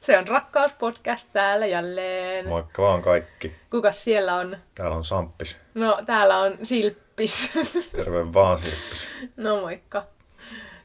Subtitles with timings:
[0.00, 2.48] Se on Rakkauspodcast täällä jälleen.
[2.48, 3.52] Moikka vaan kaikki.
[3.70, 4.56] Kukas siellä on?
[4.74, 5.56] Täällä on Samppis.
[5.74, 7.50] No, täällä on Silppis.
[7.92, 9.08] Terve vaan Silppis.
[9.36, 10.06] no moikka.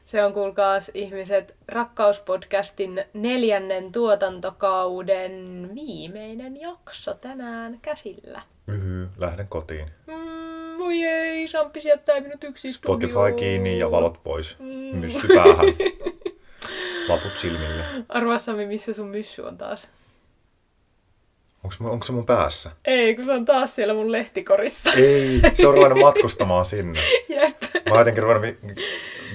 [0.04, 8.42] Se on kuulkaas ihmiset Rakkauspodcastin neljännen tuotantokauden viimeinen jakso tänään käsillä.
[8.68, 9.90] Yhy, lähden kotiin.
[10.06, 10.25] Mm,
[10.78, 13.34] voi ei, Samppis jättää minut yksin Spotify studioon.
[13.34, 14.56] kiinni ja valot pois.
[14.58, 14.66] Mm.
[14.96, 15.66] Myssy päähän.
[17.08, 17.84] Laput silmille.
[18.08, 19.88] Arvaa Sami, missä sun myssy on taas?
[21.82, 22.70] Mun- onko se mun päässä?
[22.84, 24.92] Ei, kun se on taas siellä mun lehtikorissa.
[24.96, 27.00] Ei, se on ruvennut matkustamaan sinne.
[27.28, 27.56] Jep.
[27.74, 28.74] Mä oon jotenkin ruvennut vi-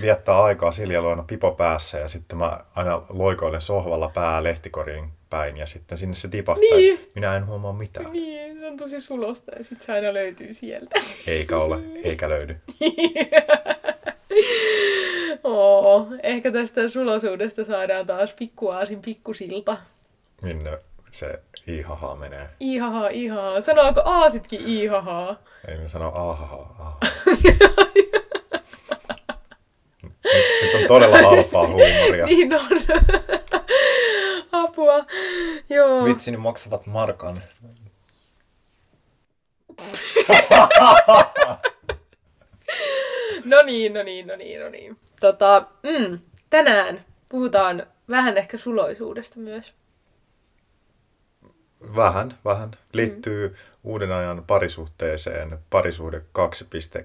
[0.01, 5.57] viettää aikaa Silja luona pipo päässä ja sitten mä aina loikoilen sohvalla pää lehtikoriin päin
[5.57, 6.77] ja sitten sinne se tipahtaa.
[6.77, 7.11] Niin.
[7.15, 8.05] Minä en huomaa mitään.
[8.13, 10.99] Niin, on tosi sulosta ja sit se aina löytyy sieltä.
[11.27, 12.55] Eikä ole, eikä löydy.
[15.43, 19.77] Oo, ehkä tästä sulosuudesta saadaan taas pikkuaasin pikkusilta.
[20.41, 20.79] Minne
[21.11, 22.49] se ihaha menee.
[22.59, 23.61] Ihaha, ihaha.
[23.61, 25.35] Sanooko aasitkin ihahaa?
[25.67, 26.97] Ei me sano ahaha, ahaha.
[30.03, 30.13] nyt,
[30.63, 32.25] nyt on todella halpaa huumoria.
[32.25, 32.61] Niin on.
[34.51, 35.05] Apua.
[35.69, 36.05] Joo.
[36.05, 37.43] Vitsini maksavat markan.
[43.45, 44.97] No niin, no niin, no niin, no niin.
[45.19, 49.73] Tota, mm, tänään puhutaan vähän ehkä suloisuudesta myös.
[51.95, 52.71] Vähän, vähän.
[52.93, 55.59] Liittyy uuden ajan parisuhteeseen.
[55.69, 57.03] Parisuhde 2.3.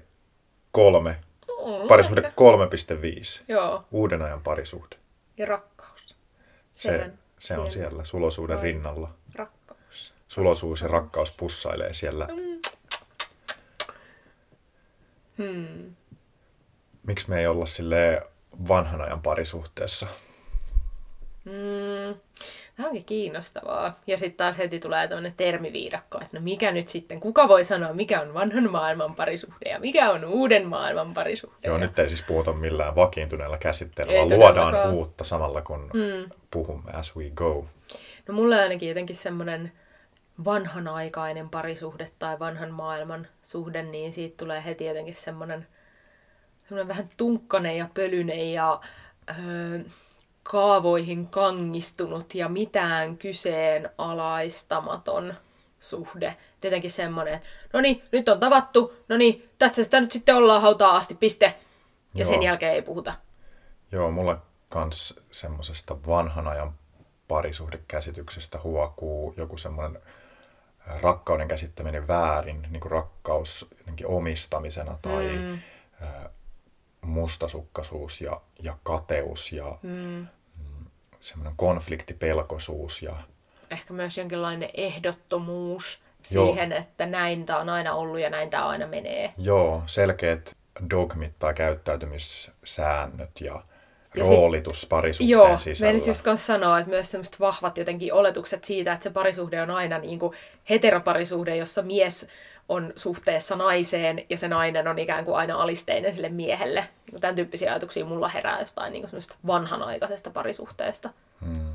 [1.11, 2.33] Mm, Parisuhde ehkä.
[3.39, 3.43] 3.5.
[3.47, 4.95] Joo, Uuden ajan parisuhde.
[5.37, 6.15] ja rakkaus.
[6.73, 7.71] Se, se on siellä.
[7.71, 8.63] siellä sulosuuden Ai.
[8.63, 9.09] rinnalla.
[9.35, 10.13] Rakkaus.
[10.27, 12.27] Sulosuus ja rakkaus pussailee siellä.
[15.37, 15.95] Hmm.
[17.07, 18.21] Miksi me ei olla sille
[18.67, 20.07] vanhan ajan parisuhteessa?
[21.45, 22.19] Mm,
[22.75, 23.99] tämä onkin kiinnostavaa.
[24.07, 27.93] Ja sitten taas heti tulee tämmöinen termiviidakko, että no mikä nyt sitten, kuka voi sanoa,
[27.93, 31.55] mikä on vanhan maailman parisuhde ja mikä on uuden maailman parisuhde.
[31.63, 36.29] Joo, nyt ei siis puhuta millään vakiintuneella käsitteellä, vaan luodaan uutta samalla kun mm.
[36.51, 37.65] puhumme as we go.
[38.27, 39.71] No mulla ainakin jotenkin semmoinen
[40.45, 45.67] vanhanaikainen parisuhde tai vanhan maailman suhde, niin siitä tulee heti jotenkin semmoinen,
[46.67, 48.81] semmoinen vähän tunkkanen ja pölynen ja
[49.29, 49.79] öö,
[50.43, 55.33] kaavoihin kangistunut ja mitään kyseenalaistamaton
[55.79, 56.35] suhde.
[56.63, 60.61] Jotenkin semmoinen, että no niin, nyt on tavattu, no niin, tässä sitä nyt sitten ollaan
[60.61, 61.55] hautaa asti, piste.
[62.15, 62.43] Ja sen Joo.
[62.43, 63.13] jälkeen ei puhuta.
[63.91, 64.37] Joo, mulle
[64.69, 66.73] kans semmosesta vanhan ajan
[67.27, 70.01] parisuhdekäsityksestä huokuu joku semmoinen
[71.01, 75.59] rakkauden käsittäminen väärin, niin kuin rakkaus jotenkin omistamisena tai mm.
[77.01, 80.27] mustasukkaisuus ja, ja kateus ja mm.
[81.19, 83.15] semmoinen konfliktipelkoisuus ja
[83.71, 85.99] ehkä myös jonkinlainen ehdottomuus
[86.31, 86.45] Joo.
[86.45, 89.33] siihen, että näin tämä on aina ollut ja näin tämä aina menee.
[89.37, 90.55] Joo, selkeät
[90.89, 93.63] dogmit tai käyttäytymissäännöt ja,
[94.15, 95.93] Ja roolitus parisuhteen Joo, sisällä.
[95.93, 99.71] meidän just kanssa sanoa, että myös semmoiset vahvat jotenkin oletukset siitä, että se parisuhde on
[99.71, 100.33] aina niin kuin
[100.69, 102.27] heteroparisuhde, jossa mies
[102.69, 106.87] on suhteessa naiseen ja se nainen on ikään kuin aina alisteinen sille miehelle.
[107.11, 111.09] Niin Tämän tyyppisiä ajatuksia mulla herää jostain niin kuin semmoisesta vanhanaikaisesta parisuhteesta.
[111.45, 111.73] Hmm.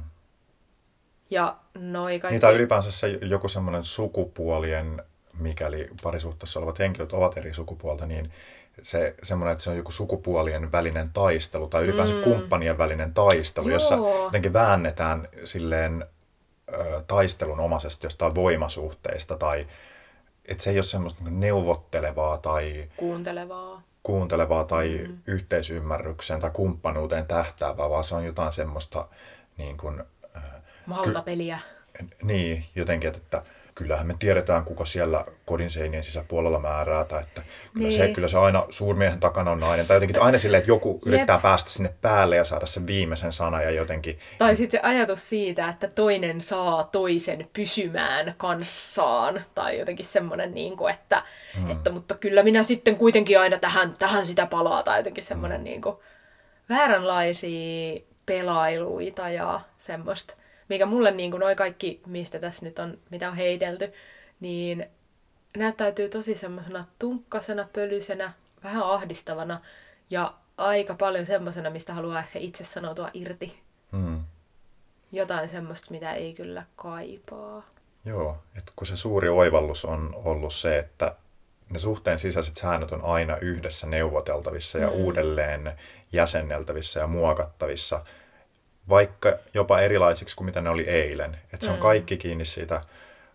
[1.30, 2.40] Ja noi kaikki...
[2.40, 5.02] Tai ylipäänsä se joku semmoinen sukupuolien,
[5.38, 8.32] mikäli parisuhteessa olevat henkilöt ovat eri sukupuolta, niin
[8.82, 12.22] se semmoinen, että se on joku sukupuolien välinen taistelu tai ylipäänsä mm.
[12.22, 13.76] kumppanien välinen taistelu, Joo.
[13.76, 13.94] jossa
[14.24, 16.04] jotenkin väännetään silleen
[16.72, 19.66] ö, taistelunomaisesti jostain voimasuhteista tai
[20.48, 23.82] että se ei ole semmoista niin neuvottelevaa tai Kuuntelevaa.
[24.02, 25.18] kuuntelevaa tai mm.
[25.26, 29.08] yhteisymmärrykseen tai kumppanuuteen tähtäävää, vaan se on jotain semmoista
[29.56, 30.02] niin kuin,
[30.88, 31.58] Valtapeliä.
[32.22, 33.42] niin, jotenkin, että, että
[33.74, 37.42] kyllähän me tiedetään, kuka siellä kodin seinien sisäpuolella määrää, tai että
[37.72, 37.92] kyllä, Niin.
[37.92, 41.38] se, kyllä se aina suurmiehen takana on nainen, tai jotenkin aina silleen, että joku yrittää
[41.38, 45.68] päästä sinne päälle ja saada sen viimeisen sana ja jotenkin, Tai sitten se ajatus siitä,
[45.68, 49.42] että toinen saa toisen pysymään kanssaan.
[49.54, 51.22] Tai jotenkin semmoinen, niin kuin, että,
[51.58, 51.70] mm.
[51.70, 54.82] että mutta kyllä minä sitten kuitenkin aina tähän, tähän sitä palaa.
[54.82, 55.64] Tai jotenkin semmoinen mm.
[55.64, 55.96] niin kuin,
[56.68, 60.34] vääränlaisia pelailuita ja semmoista.
[60.72, 63.92] Mikä mulle niin kuin noi kaikki, mistä tässä nyt on, mitä on heitelty,
[64.40, 64.86] niin
[65.56, 68.32] näyttäytyy tosi semmoisena tunkkasena, pölyisenä,
[68.64, 69.60] vähän ahdistavana
[70.10, 73.58] ja aika paljon semmoisena, mistä haluaa ehkä itse sanoutua irti.
[73.92, 74.24] hmm,
[75.12, 77.62] Jotain semmoista, mitä ei kyllä kaipaa.
[78.04, 81.16] joo, että kun se suuri oivallus on ollut se, että
[81.70, 84.94] ne suhteen sisäiset säännöt on aina yhdessä neuvoteltavissa ja mm.
[84.94, 85.72] uudelleen
[86.12, 88.04] jäsenneltävissä ja muokattavissa,
[88.88, 91.38] vaikka jopa erilaisiksi kuin mitä ne oli eilen.
[91.52, 91.82] Että se on mm.
[91.82, 92.80] kaikki kiinni siitä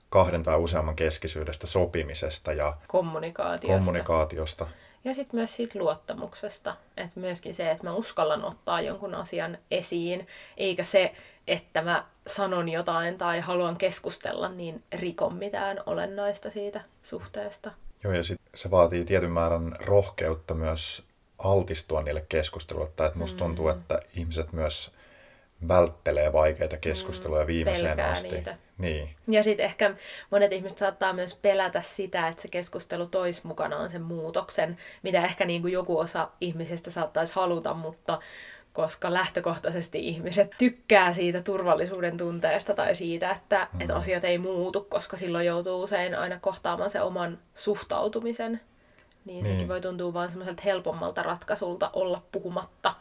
[0.09, 3.77] kahden tai useamman keskisyydestä, sopimisesta ja kommunikaatiosta.
[3.77, 4.67] kommunikaatiosta.
[5.03, 6.75] Ja sitten myös siitä luottamuksesta.
[6.97, 10.27] Että myöskin se, että mä uskallan ottaa jonkun asian esiin,
[10.57, 11.13] eikä se,
[11.47, 17.71] että mä sanon jotain tai haluan keskustella, niin rikon mitään olennaista siitä suhteesta.
[18.03, 21.03] Joo, ja sit se vaatii tietyn määrän rohkeutta myös
[21.37, 22.89] altistua niille keskusteluille.
[22.89, 23.71] Että musta tuntuu, mm.
[23.71, 24.91] että ihmiset myös
[25.67, 28.35] välttelee vaikeita keskusteluja mm, viimeiseen asti.
[28.35, 28.57] Niitä.
[28.77, 29.15] Niin.
[29.27, 29.93] Ja sitten ehkä
[30.31, 35.45] monet ihmiset saattaa myös pelätä sitä, että se keskustelu toisi mukanaan sen muutoksen, mitä ehkä
[35.45, 38.19] niin kuin joku osa ihmisistä saattaisi haluta, mutta
[38.73, 43.81] koska lähtökohtaisesti ihmiset tykkää siitä turvallisuuden tunteesta tai siitä, että, mm.
[43.81, 48.61] että asiat ei muutu, koska silloin joutuu usein aina kohtaamaan se oman suhtautumisen.
[49.25, 49.53] Niin, niin.
[49.53, 52.93] sekin voi tuntua vaan semmoiselta helpommalta ratkaisulta olla puhumatta.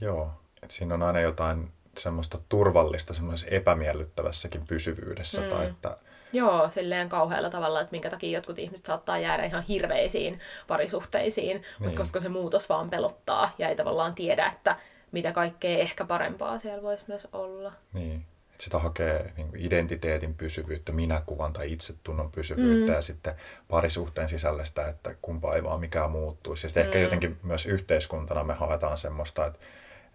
[0.00, 0.30] Joo,
[0.62, 5.40] Et siinä on aina jotain semmoista turvallista semmoisessa epämiellyttävässäkin pysyvyydessä.
[5.40, 5.48] Mm.
[5.48, 5.96] Tai että...
[6.32, 11.64] Joo, silleen kauhealla tavalla, että minkä takia jotkut ihmiset saattaa jäädä ihan hirveisiin parisuhteisiin, niin.
[11.78, 14.76] mutta koska se muutos vaan pelottaa ja ei tavallaan tiedä, että
[15.12, 17.72] mitä kaikkea ehkä parempaa siellä voisi myös olla.
[17.92, 22.96] Niin, että sitä hakee niin kuin identiteetin pysyvyyttä, minäkuvan tai itsetunnon pysyvyyttä mm.
[22.96, 23.34] ja sitten
[23.68, 26.64] parisuhteen sisällöstä, että kumpaa ei vaan mikään muuttuisi.
[26.64, 26.86] Ja sitten mm.
[26.86, 29.58] ehkä jotenkin myös yhteiskuntana me haetaan semmoista, että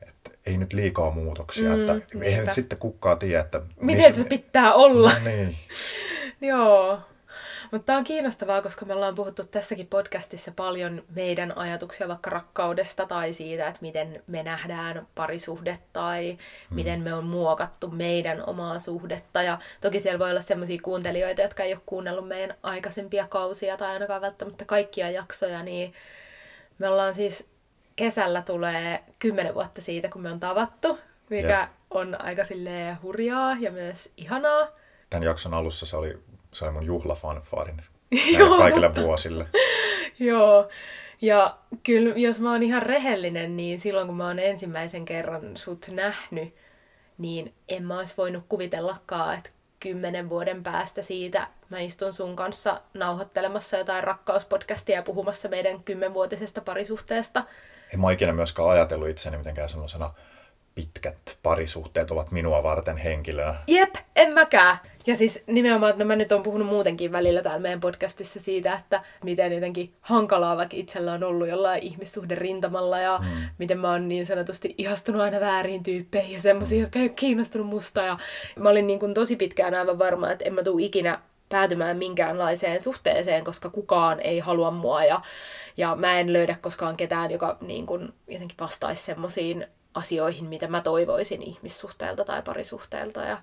[0.02, 2.26] että ei nyt liikaa muutoksia, mm, että niinpä.
[2.26, 3.62] eihän nyt sitten kukaan tiedä, että...
[3.82, 5.10] Miten se pitää olla?
[5.10, 5.58] No niin.
[6.42, 7.00] Joo.
[7.72, 13.06] Mutta tämä on kiinnostavaa, koska me ollaan puhuttu tässäkin podcastissa paljon meidän ajatuksia vaikka rakkaudesta
[13.06, 16.76] tai siitä, että miten me nähdään parisuhde tai hmm.
[16.76, 19.44] miten me on muokattu meidän omaa suhdetta.
[19.44, 23.94] Ja toki siellä voi olla sellaisia kuuntelijoita, jotka ei ole kuunnellut meidän aikaisempia kausia tai
[23.94, 25.94] ainakaan välttämättä kaikkia jaksoja, niin
[26.78, 27.48] me ollaan siis
[28.00, 31.00] kesällä tulee kymmenen vuotta siitä, kun me on tavattu,
[31.30, 31.68] mikä ja.
[31.90, 34.68] on aika silleen hurjaa ja myös ihanaa.
[35.10, 36.18] Tämän jakson alussa se oli,
[36.54, 37.82] se oli mun juhlafanfaarin
[38.58, 39.48] kaikille vuosille.
[40.20, 40.70] Joo.
[41.22, 45.88] Ja kyllä, jos mä oon ihan rehellinen, niin silloin kun mä oon ensimmäisen kerran sut
[45.92, 46.56] nähnyt,
[47.18, 49.50] niin en mä olisi voinut kuvitellakaan, että
[49.80, 56.62] kymmenen vuoden päästä siitä mä istun sun kanssa nauhoittelemassa jotain rakkauspodcastia ja puhumassa meidän kymmenvuotisesta
[56.62, 57.44] parisuhteesta
[57.94, 60.14] en mä ikinä myöskään ajatellut itseäni mitenkään semmoisena
[60.76, 63.56] pitkät parisuhteet ovat minua varten henkilönä.
[63.68, 64.78] Jep, en mäkään.
[65.08, 69.04] Ja siis nimenomaan, no mä nyt on puhunut muutenkin välillä täällä meidän podcastissa siitä, että
[69.24, 73.42] miten jotenkin hankalaa vaikka itsellä on ollut jollain ihmissuhde rintamalla ja mm.
[73.58, 76.82] miten mä oon niin sanotusti ihastunut aina väärin tyyppeihin ja semmoisia, mm.
[76.82, 78.02] jotka ei ole kiinnostunut musta.
[78.02, 78.18] Ja
[78.56, 81.20] mä olin niin kuin tosi pitkään aivan varma, että en mä tuu ikinä
[81.50, 85.22] päätymään minkäänlaiseen suhteeseen, koska kukaan ei halua mua ja,
[85.78, 90.82] ja mä en löydä koskaan ketään, joka niin kun, jotenkin vastaisi semmoisiin asioihin, mitä mä
[90.82, 93.22] toivoisin ihmissuhteelta tai parisuhteelta.
[93.22, 93.38] Ja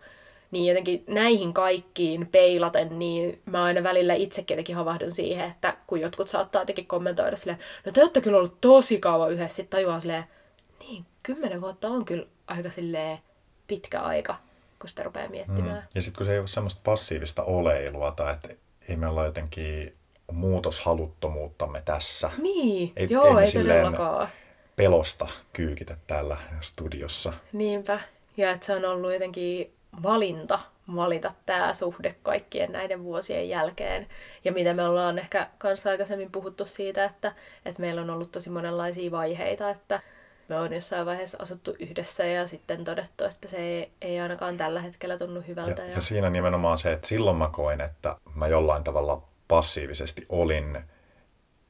[0.51, 6.01] niin jotenkin näihin kaikkiin peilaten, niin mä aina välillä itsekin jotenkin havahdun siihen, että kun
[6.01, 10.01] jotkut saattaa jotenkin kommentoida silleen, no te olette kyllä ollut tosi kauan yhdessä, sitten tajuaa
[10.01, 10.25] silleen,
[10.81, 13.19] niin, kymmenen vuotta on kyllä aika silleen
[13.67, 14.37] pitkä aika
[14.79, 15.77] kun sitä rupeaa miettimään.
[15.77, 15.89] Mm.
[15.95, 18.49] Ja sitten kun se ei ole semmoista passiivista oleilua tai että
[18.89, 19.95] ei me olla jotenkin
[20.33, 22.31] muutoshaluttomuuttamme tässä.
[22.43, 24.29] Niin, ei, joo, ei, ei todellakaan.
[24.77, 27.33] pelosta kyykitä täällä studiossa.
[27.53, 28.01] Niinpä.
[28.37, 30.59] Ja että se on ollut jotenkin valinta
[30.95, 34.07] valita tämä suhde kaikkien näiden vuosien jälkeen.
[34.45, 37.33] Ja mitä me ollaan ehkä kanssa aikaisemmin puhuttu siitä, että,
[37.65, 40.01] että meillä on ollut tosi monenlaisia vaiheita, että
[40.49, 44.81] me on jossain vaiheessa asuttu yhdessä ja sitten todettu, että se ei, ei ainakaan tällä
[44.81, 45.83] hetkellä tunnu hyvältä.
[45.83, 45.95] Ja, ja...
[45.95, 50.79] ja siinä nimenomaan se, että silloin mä koin, että mä jollain tavalla passiivisesti olin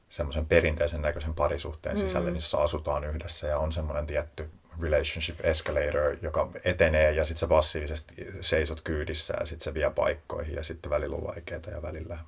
[0.09, 2.37] semmoisen perinteisen näköisen parisuhteen sisällä, mm.
[2.37, 4.49] jossa asutaan yhdessä ja on semmoinen tietty
[4.83, 10.55] relationship escalator, joka etenee ja sitten sä passiivisesti seisot kyydissä ja sitten se vie paikkoihin
[10.55, 12.19] ja sitten välillä on vaikeaa ja välillä...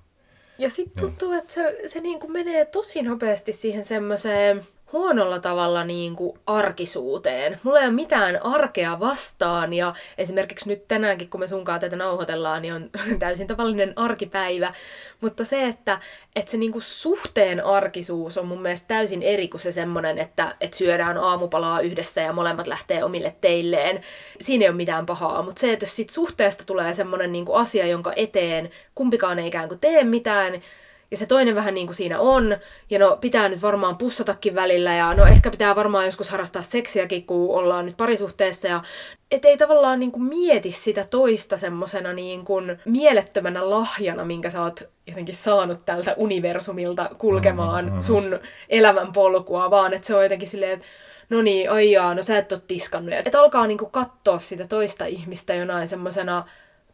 [0.59, 1.11] Ja sitten niin.
[1.11, 6.39] tuntuu, että se, se niin kuin menee tosi nopeasti siihen semmoiseen huonolla tavalla niin kuin
[6.47, 7.61] arkisuuteen.
[7.63, 12.63] Mulla ei ole mitään arkea vastaan ja esimerkiksi nyt tänäänkin, kun me sunkaan tätä nauhoitellaan,
[12.63, 14.73] niin on täysin tavallinen arkipäivä.
[15.21, 16.01] Mutta se, että,
[16.37, 20.57] että se niin kuin suhteen arkisuus on mun mielestä täysin eri kuin se semmoinen, että,
[20.61, 24.01] että syödään aamupalaa yhdessä ja molemmat lähtee omille teilleen.
[24.41, 27.61] Siinä ei ole mitään pahaa, mutta se, että jos siitä suhteesta tulee semmoinen niin kuin
[27.61, 30.63] asia, jonka eteen kumpikaan ei ikään kuin tee mitään,
[31.11, 32.57] ja se toinen vähän niin kuin siinä on,
[32.91, 37.27] ja no pitää nyt varmaan pussatakin välillä, ja no ehkä pitää varmaan joskus harrastaa seksiäkin,
[37.27, 38.83] kun ollaan nyt parisuhteessa, ja
[39.31, 44.63] et ei tavallaan niin kuin mieti sitä toista semmosena niin kuin mielettömänä lahjana, minkä sä
[44.63, 48.03] oot jotenkin saanut tältä universumilta kulkemaan mm-hmm.
[48.03, 48.39] sun
[48.69, 50.87] elämän polkua, vaan että se on jotenkin silleen, että
[51.31, 53.15] no niin, ai jaa, no sä et ole tiskannut.
[53.15, 56.45] Että alkaa niinku katsoa sitä toista ihmistä jonain semmosena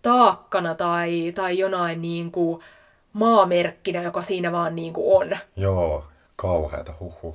[0.03, 2.63] taakkana tai, tai jonain niinku
[3.15, 5.37] maamerkkinä, joka siinä vaan niinku on.
[5.57, 6.05] Joo,
[6.37, 7.35] kauheata, huhu.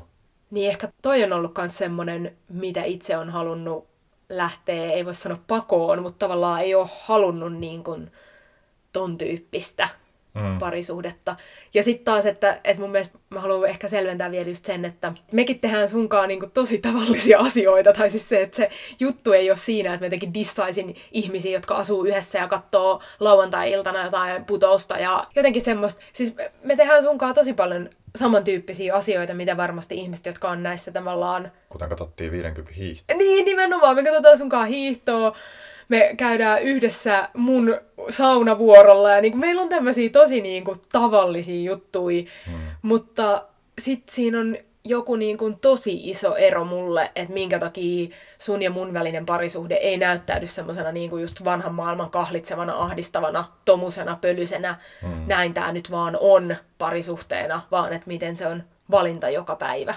[0.51, 3.87] Niin ehkä toi on ollut myös semmoinen, mitä itse on halunnut
[4.29, 8.11] lähteä, ei voi sanoa pakoon, mutta tavallaan ei ole halunnut niin kuin
[8.93, 9.89] ton tyyppistä
[10.33, 10.57] mm.
[10.59, 11.35] parisuhdetta.
[11.73, 15.13] Ja sitten taas, että, että mun mielestä mä haluan ehkä selventää vielä just sen, että
[15.31, 17.93] mekin tehdään sunkaan niin kuin tosi tavallisia asioita.
[17.93, 18.69] Tai siis se, että se
[18.99, 24.03] juttu ei ole siinä, että mä jotenkin dissaisin ihmisiä, jotka asuu yhdessä ja katsoo lauantai-iltana
[24.03, 26.01] jotain putousta ja jotenkin semmoista.
[26.13, 31.51] Siis me tehdään sunkaan tosi paljon samantyyppisiä asioita, mitä varmasti ihmiset, jotka on näissä tavallaan...
[31.69, 33.17] Kuten katsottiin 50 hiihtoa.
[33.17, 33.95] Niin, nimenomaan.
[33.95, 35.35] Me katsotaan sunkaan hiihtoa
[35.89, 37.77] me käydään yhdessä mun
[38.09, 42.53] saunavuorolla ja niin kuin meillä on tämmöisiä tosi niin kuin tavallisia juttuja, mm.
[42.81, 43.45] mutta
[43.79, 48.69] sitten siinä on joku niin kuin tosi iso ero mulle, että minkä takia sun ja
[48.69, 54.75] mun välinen parisuhde ei näyttäydy semmoisena niin kuin just vanhan maailman kahlitsevana, ahdistavana, tomusena, pölysenä.
[55.01, 55.23] Mm.
[55.27, 59.95] Näin tämä nyt vaan on parisuhteena, vaan että miten se on valinta joka päivä.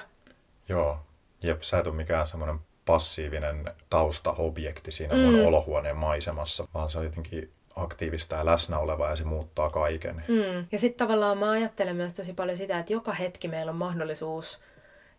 [0.69, 0.99] Joo,
[1.43, 5.47] jep, sä et ole mikään semmoinen passiivinen taustaobjekti siinä mun mm.
[5.47, 10.25] olohuoneen maisemassa, vaan se on jotenkin aktiivista ja läsnä oleva ja se muuttaa kaiken.
[10.29, 10.67] Mm.
[10.73, 14.61] Ja sitten tavallaan mä ajattelen myös tosi paljon sitä, että joka hetki meillä on mahdollisuus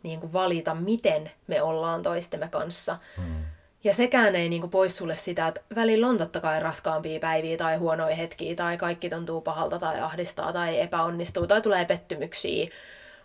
[0.04, 2.98] niin kuin valita, miten me ollaan toistemme kanssa.
[3.18, 3.46] Mm.
[3.84, 7.58] Ja sekään ei niin kuin pois sulle sitä, että välillä on totta kai raskaampia päiviä
[7.58, 12.68] tai huonoja hetkiä tai kaikki tuntuu pahalta tai ahdistaa tai epäonnistuu tai tulee pettymyksiä.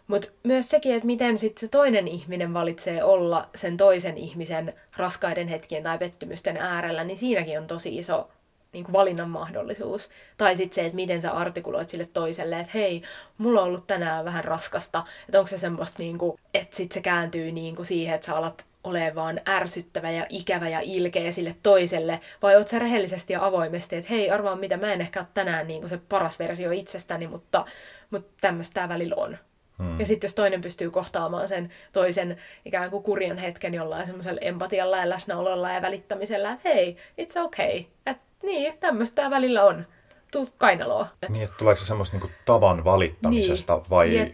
[0.08, 5.48] Mutta myös sekin, että miten sit se toinen ihminen valitsee olla sen toisen ihmisen raskaiden
[5.48, 8.28] hetkien tai pettymysten äärellä, niin siinäkin on tosi iso
[8.72, 10.10] niin kuin valinnan mahdollisuus.
[10.36, 13.02] Tai sitten se, että miten sä artikuloit sille toiselle, että hei,
[13.38, 15.04] mulla on ollut tänään vähän raskasta.
[15.28, 18.36] Että onko se semmoista, niin kuin, että sitten se kääntyy niin kuin siihen, että sä
[18.36, 23.44] alat ole vaan ärsyttävä ja ikävä ja ilkeä sille toiselle, vai oot sä rehellisesti ja
[23.44, 26.70] avoimesti, että hei, arvaan mitä, mä en ehkä ole tänään niin kuin se paras versio
[26.70, 27.64] itsestäni, mutta,
[28.10, 29.38] mutta tämmöistä välillä on.
[29.78, 30.00] Hmm.
[30.00, 34.96] Ja sitten jos toinen pystyy kohtaamaan sen toisen ikään kuin kurjan hetken jollain semmoisella empatialla
[34.96, 37.84] ja läsnäololla ja välittämisellä, että hei, it's okay.
[38.06, 39.86] Että niin, tämmöistä tämä välillä on.
[40.32, 41.08] Tuu kainaloa.
[41.28, 43.90] Niin, että tuleeko se semmoista niinku tavan valittamisesta niin.
[43.90, 44.32] vai,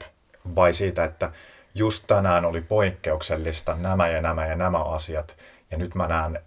[0.56, 1.32] vai siitä, että
[1.74, 5.36] just tänään oli poikkeuksellista nämä ja nämä ja nämä asiat,
[5.70, 6.40] ja nyt mä näen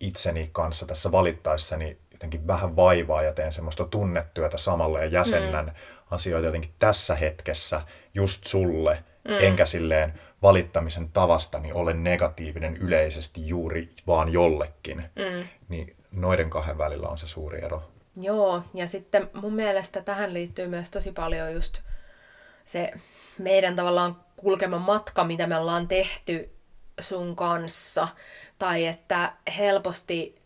[0.00, 5.72] itseni kanssa tässä valittaessani jotenkin vähän vaivaa ja teen semmoista tunnetyötä samalla ja jäsennän mm.
[6.12, 7.82] Asioita jotenkin tässä hetkessä
[8.14, 9.34] just sulle, mm.
[9.40, 14.98] enkä silleen valittamisen tavastani ole negatiivinen yleisesti juuri vaan jollekin.
[14.98, 15.48] Mm.
[15.68, 17.82] Niin noiden kahden välillä on se suuri ero.
[18.16, 21.78] Joo, ja sitten mun mielestä tähän liittyy myös tosi paljon just
[22.64, 22.92] se
[23.38, 26.56] meidän tavallaan kulkema matka, mitä me ollaan tehty
[27.00, 28.08] sun kanssa.
[28.58, 30.41] Tai että helposti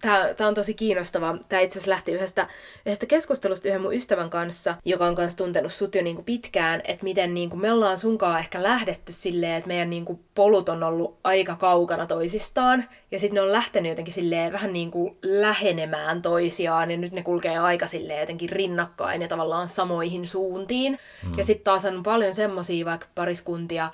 [0.00, 1.38] Tämä, tämä on tosi kiinnostavaa.
[1.48, 2.48] Tämä itse asiassa lähti yhdestä,
[2.86, 7.04] yhdestä keskustelusta yhden mun ystävän kanssa, joka on kanssa tuntenut sut jo niinku pitkään, että
[7.04, 11.56] miten niinku me ollaan sunkaan ehkä lähdetty silleen, että meidän niinku polut on ollut aika
[11.56, 17.12] kaukana toisistaan, ja sitten ne on lähtenyt jotenkin silleen vähän niinku lähenemään toisiaan, ja nyt
[17.12, 20.98] ne kulkee aika silleen jotenkin rinnakkain ja tavallaan samoihin suuntiin.
[21.24, 21.32] Mm.
[21.36, 23.90] Ja sitten taas on paljon semmosia vaikka pariskuntia,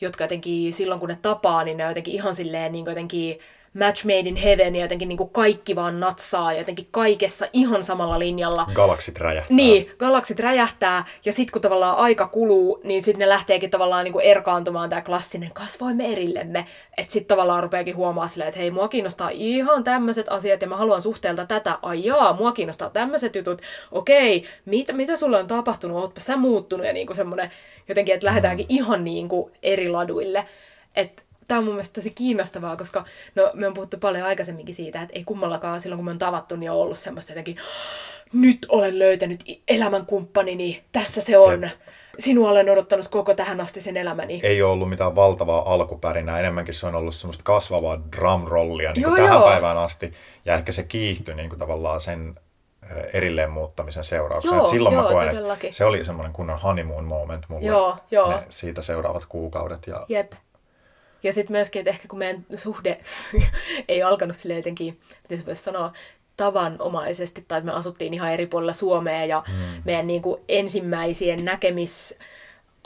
[0.00, 3.38] jotka jotenkin silloin kun ne tapaa, niin ne on jotenkin ihan silleen niin jotenkin
[3.78, 7.84] match made in heaven ja jotenkin niin kuin kaikki vaan natsaa ja jotenkin kaikessa ihan
[7.84, 8.66] samalla linjalla.
[8.74, 9.56] Galaksit räjähtää.
[9.56, 14.12] Niin, galaksit räjähtää ja sitten kun tavallaan aika kuluu, niin sitten ne lähteekin tavallaan niin
[14.12, 16.66] kuin erkaantumaan tämä klassinen kasvoimme erillemme.
[16.96, 20.76] Että sitten tavallaan rupeakin huomaa silleen, että hei, mua kiinnostaa ihan tämmöiset asiat ja mä
[20.76, 21.78] haluan suhteelta tätä.
[21.82, 23.62] Ai jaa, mua kiinnostaa tämmöiset jutut.
[23.92, 25.96] Okei, mitä, mitä sulle on tapahtunut?
[25.96, 26.86] Ootpa sä muuttunut?
[26.86, 27.50] Ja niin kuin semmoinen
[27.88, 30.46] jotenkin, että lähdetäänkin ihan niin kuin eri laduille.
[30.96, 35.02] Että tämä on mun mielestä tosi kiinnostavaa, koska no, me on puhuttu paljon aikaisemminkin siitä,
[35.02, 37.56] että ei kummallakaan silloin, kun me on tavattu, niin on ollut semmoista jotenkin,
[38.32, 41.62] nyt olen löytänyt elämänkumppanini, tässä se on.
[41.62, 41.72] Jep.
[42.18, 44.40] Sinua olen odottanut koko tähän asti sen elämäni.
[44.42, 49.16] Ei ole ollut mitään valtavaa alkupärinää, enemmänkin se on ollut semmoista kasvavaa drumrollia niin joo,
[49.16, 49.48] tähän joo.
[49.48, 50.12] päivään asti.
[50.44, 52.34] Ja ehkä se kiihtyi niin kuin tavallaan sen
[53.12, 54.56] erilleen muuttamisen seurauksena.
[54.56, 55.36] Joo, silloin joo, mä koen,
[55.70, 58.30] se oli semmoinen kunnon honeymoon moment mulle joo, joo.
[58.30, 59.86] Ne siitä seuraavat kuukaudet.
[59.86, 60.32] Ja Jep.
[61.22, 62.98] Ja sitten myöskin, että ehkä kun meidän suhde
[63.88, 65.92] ei alkanut sille jotenkin, miten se voisi sanoa,
[66.36, 69.82] tavanomaisesti, tai että me asuttiin ihan eri puolilla Suomea, ja mm.
[69.84, 72.18] meidän niin kuin ensimmäisien näkemis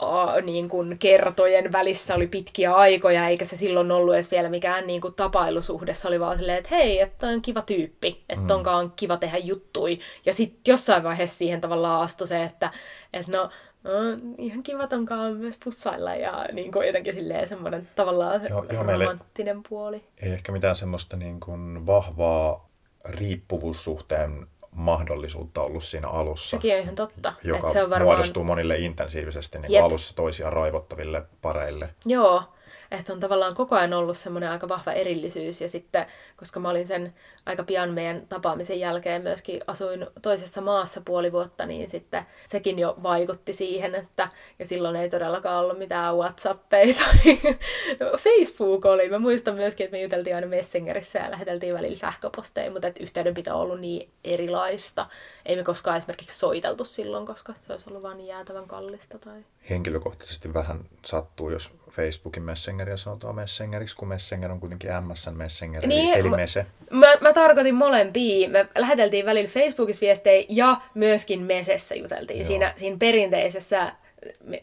[0.03, 4.87] uh, niin kuin kertojen välissä oli pitkiä aikoja, eikä se silloin ollut edes vielä mikään
[4.87, 5.93] niin kuin tapailusuhde.
[5.93, 8.57] Se oli vaan silleen, että hei, että on kiva tyyppi, että mm.
[8.57, 9.99] onkaan kiva tehdä juttui.
[10.25, 12.71] Ja sitten jossain vaiheessa siihen tavallaan astui se, että,
[13.13, 13.49] että no,
[13.87, 18.83] no ihan kiva onkaan myös pussailla ja niin kuin jotenkin silleen semmoinen tavallaan joo, joo,
[18.83, 20.03] romanttinen puoli.
[20.21, 22.69] Ei ehkä mitään semmoista niin kuin vahvaa
[23.05, 26.49] riippuvuussuhteen mahdollisuutta ollut siinä alussa.
[26.49, 27.33] Sekin on ihan totta.
[27.43, 28.15] Joka se on varmaan...
[28.15, 31.89] muodostuu monille intensiivisesti niin alussa toisia raivottaville pareille.
[32.05, 32.43] Joo,
[32.91, 36.87] että on tavallaan koko ajan ollut semmoinen aika vahva erillisyys ja sitten, koska mä olin
[36.87, 37.13] sen
[37.47, 42.97] aika pian meidän tapaamisen jälkeen myöskin asuin toisessa maassa puoli vuotta, niin sitten sekin jo
[43.03, 47.37] vaikutti siihen, että ja silloin ei todellakaan ollut mitään Whatsappeja tai
[48.23, 49.09] Facebook oli.
[49.09, 53.55] Mä muistan myöskin, että me juteltiin aina Messengerissä ja läheteltiin välillä sähköposteja, mutta että yhteydenpito
[53.55, 55.05] on ollut niin erilaista.
[55.45, 59.19] Ei me koskaan esimerkiksi soiteltu silloin, koska se olisi ollut vaan niin jäätävän kallista.
[59.19, 59.43] Tai...
[59.69, 66.13] Henkilökohtaisesti vähän sattuu, jos Facebookin Messengeria sanotaan Messengeriksi, kun Messenger on kuitenkin MSN Messenger, niin,
[66.13, 66.65] eli, eli Mese.
[66.91, 68.49] Mä, mä tarkoitin molempia.
[68.49, 72.45] Me läheteltiin välillä Facebookissa viestejä ja myöskin Mesessä juteltiin.
[72.45, 73.91] Siinä, siinä perinteisessä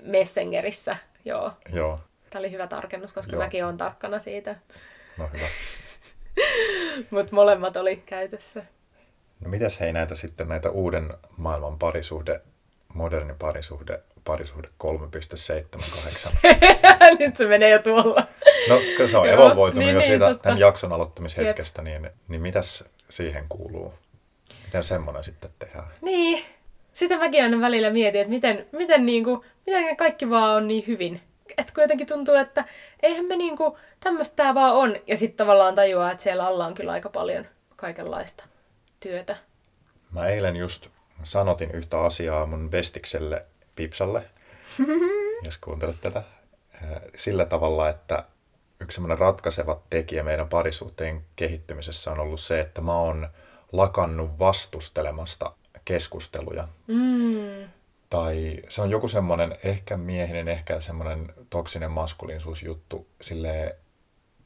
[0.02, 0.96] Messengerissä.
[1.24, 1.52] Joo.
[1.72, 2.00] Joo.
[2.30, 3.42] Tämä oli hyvä tarkennus, koska Joo.
[3.42, 4.56] mäkin olen tarkkana siitä.
[5.18, 5.46] No hyvä.
[7.10, 8.64] Mutta molemmat oli käytössä.
[9.40, 12.40] No mitäs hei näitä sitten näitä uuden maailman parisuhde,
[12.94, 16.36] moderni parisuhde, parisuhde 3.78?
[17.18, 18.26] Nyt se menee jo tuolla.
[18.68, 20.42] No se on evolvoitunut niin, jo niin, siitä totta.
[20.42, 23.94] tämän jakson aloittamishetkestä, niin, niin mitäs siihen kuuluu?
[24.64, 25.86] Miten semmoinen sitten tehdään?
[26.00, 26.44] Niin,
[26.92, 31.20] sitä mäkin aina välillä mietin, että miten, miten, niinku, miten kaikki vaan on niin hyvin.
[31.58, 32.64] Että kuitenkin tuntuu, että
[33.02, 34.96] eihän me niinku, tämmöistä tää vaan on.
[35.06, 38.44] Ja sitten tavallaan tajuaa, että siellä alla on kyllä aika paljon kaikenlaista
[39.00, 39.36] työtä.
[40.10, 40.88] Mä eilen just
[41.22, 44.24] sanotin yhtä asiaa mun bestikselle Pipsalle,
[45.44, 46.22] jos kuuntelet tätä,
[47.16, 48.24] sillä tavalla, että
[48.80, 53.28] yksi semmoinen ratkaiseva tekijä meidän parisuhteen kehittymisessä on ollut se, että mä oon
[53.72, 55.52] lakannut vastustelemasta
[55.84, 56.68] keskusteluja.
[56.86, 57.68] Mm.
[58.10, 63.72] Tai se on joku semmoinen ehkä miehinen, ehkä semmoinen toksinen maskuliinisuusjuttu, silleen,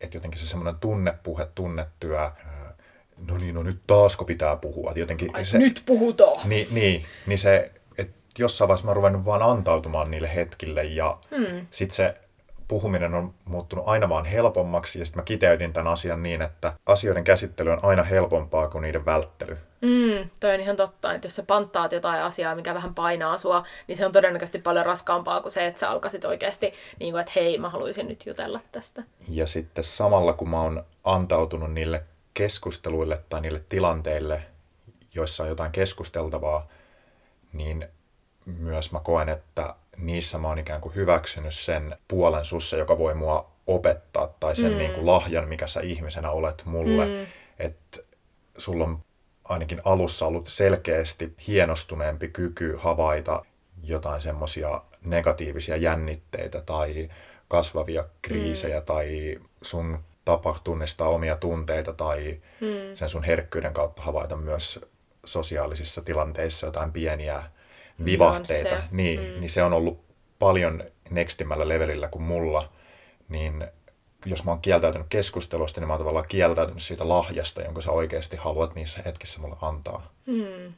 [0.01, 2.31] että jotenkin se semmoinen tunnepuhe, tunnetyö,
[3.27, 4.93] no niin, no nyt taasko pitää puhua.
[4.97, 6.49] Jotenkin Ai, se, nyt puhutaan.
[6.49, 7.73] Niin, niin, niin se,
[8.38, 11.66] että jossain vaiheessa mä oon ruvennut vaan antautumaan niille hetkille ja hmm.
[11.70, 12.16] sitten se
[12.68, 17.24] puhuminen on muuttunut aina vaan helpommaksi ja sitten mä kiteytin tämän asian niin, että asioiden
[17.24, 19.59] käsittely on aina helpompaa kuin niiden välttely.
[19.81, 23.64] Mm, toi on ihan totta, että jos sä panttaat jotain asiaa, mikä vähän painaa sua,
[23.87, 27.33] niin se on todennäköisesti paljon raskaampaa kuin se, että sä alkaisit oikeasti, niin kuin, että
[27.37, 29.03] hei, mä haluaisin nyt jutella tästä.
[29.29, 32.03] Ja sitten samalla, kun mä oon antautunut niille
[32.35, 34.42] keskusteluille tai niille tilanteille,
[35.14, 36.68] joissa on jotain keskusteltavaa,
[37.53, 37.88] niin
[38.59, 43.15] myös mä koen, että niissä mä oon ikään kuin hyväksynyt sen puolen sussa, joka voi
[43.15, 44.79] mua opettaa, tai sen mm.
[44.79, 47.07] niin kuin lahjan, mikä sä ihmisenä olet mulle.
[47.07, 47.27] Mm.
[47.59, 47.99] Että
[48.59, 48.99] sulla on
[49.45, 53.45] ainakin alussa ollut selkeästi hienostuneempi kyky havaita
[53.83, 57.09] jotain semmoisia negatiivisia jännitteitä tai
[57.49, 58.87] kasvavia kriisejä mm.
[58.87, 62.95] tai sun tapa tunnistaa omia tunteita tai mm.
[62.95, 64.81] sen sun herkkyyden kautta havaita myös
[65.25, 67.43] sosiaalisissa tilanteissa jotain pieniä
[68.05, 69.41] vivahteita, niin, mm.
[69.41, 70.01] niin se on ollut
[70.39, 72.69] paljon nextimmällä levelillä kuin mulla,
[73.29, 73.67] niin
[74.27, 78.37] jos mä oon kieltäytynyt keskustelusta, niin mä oon tavallaan kieltäytynyt siitä lahjasta, jonka sä oikeasti
[78.37, 80.13] haluat niissä hetkissä mulle antaa.
[80.27, 80.73] Mm.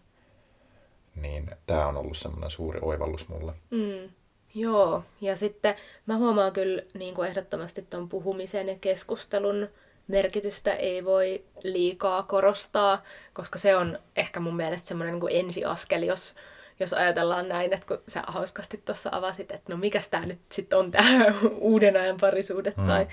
[1.15, 3.53] Niin tämä on ollut semmoinen suuri oivallus mulle.
[3.71, 4.11] Mm.
[4.55, 5.75] Joo, ja sitten
[6.07, 9.69] mä huomaan kyllä niin kuin ehdottomasti tuon puhumisen ja keskustelun
[10.09, 13.03] merkitystä ei voi liikaa korostaa,
[13.33, 16.35] koska se on ehkä mun mielestä semmoinen niin ensiaskel, jos,
[16.81, 20.79] jos ajatellaan näin, että kun sä hauskasti tuossa avasit, että no mikäs tämä nyt sitten
[20.79, 21.25] on tämä
[21.59, 22.87] uuden ajan parisuudet mm.
[22.87, 23.07] tai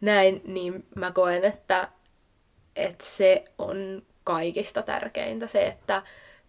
[0.00, 1.88] näin, niin mä koen, että,
[2.76, 6.02] että se on kaikista tärkeintä se, että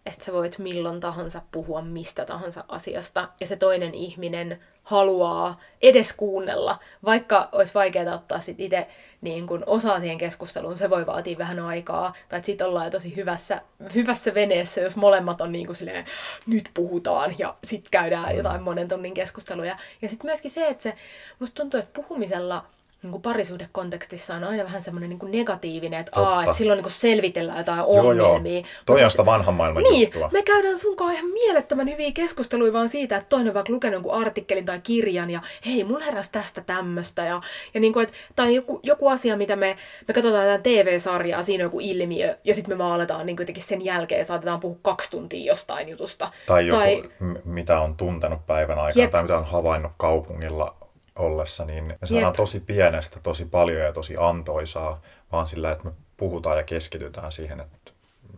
[0.06, 6.12] että sä voit milloin tahansa puhua mistä tahansa asiasta, ja se toinen ihminen haluaa edes
[6.12, 8.86] kuunnella, vaikka olisi vaikeaa ottaa sit itse
[9.20, 13.16] niin kun osaa siihen keskusteluun, se voi vaatia vähän aikaa, tai että sit ollaan tosi
[13.16, 13.62] hyvässä,
[13.94, 16.04] hyvässä veneessä, jos molemmat on niin kuin silleen,
[16.46, 18.36] nyt puhutaan, ja sitten käydään mm.
[18.36, 19.76] jotain monen tunnin keskusteluja.
[20.02, 20.94] Ja sitten myöskin se, että se,
[21.38, 22.64] musta tuntuu, että puhumisella
[23.02, 26.30] niin kuin parisuhdekontekstissa on aina vähän semmoinen niin kuin negatiivinen, että, Totta.
[26.30, 28.28] aa, että silloin niin kuin selvitellään jotain Joo, joo.
[28.28, 28.62] ongelmia.
[28.62, 30.28] Toi Mutta on sitä vanhan maailman niin, juttua.
[30.32, 34.14] me käydään sunkaan ihan mielettömän hyviä keskusteluja vaan siitä, että toinen on vaikka lukenut jonkun
[34.14, 37.24] artikkelin tai kirjan ja hei, mulla heräsi tästä tämmöstä.
[37.24, 37.40] Ja,
[37.74, 39.76] ja niin kuin, että, tai joku, joku asia, mitä me,
[40.08, 43.62] me katsotaan jotain TV-sarjaa, siinä on joku ilmiö ja sitten me vaan aletaan niin jotenkin
[43.64, 46.30] sen jälkeen saatetaan puhua kaksi tuntia jostain jutusta.
[46.46, 49.10] Tai joku, tai m- mitä on tuntenut päivän aikana Jep.
[49.10, 50.74] tai mitä on havainnut kaupungilla
[51.20, 52.36] ollessa, niin me saadaan Jep.
[52.36, 55.00] tosi pienestä tosi paljon ja tosi antoisaa,
[55.32, 57.92] vaan sillä, että me puhutaan ja keskitytään siihen, että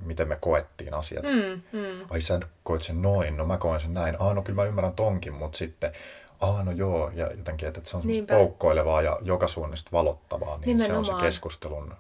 [0.04, 1.24] miten me koettiin asiat.
[1.24, 2.06] mm, mm.
[2.10, 4.16] Ai sä koet sen noin, no mä koen sen näin.
[4.18, 5.92] Aa, no kyllä mä ymmärrän tonkin, mutta sitten,
[6.40, 10.80] aa, no joo, ja jotenkin, että se on semmoista poukkoilevaa ja joka suunnasta valottavaa, niin
[10.80, 11.24] se on se Nimenomaan.
[11.24, 11.94] keskustelun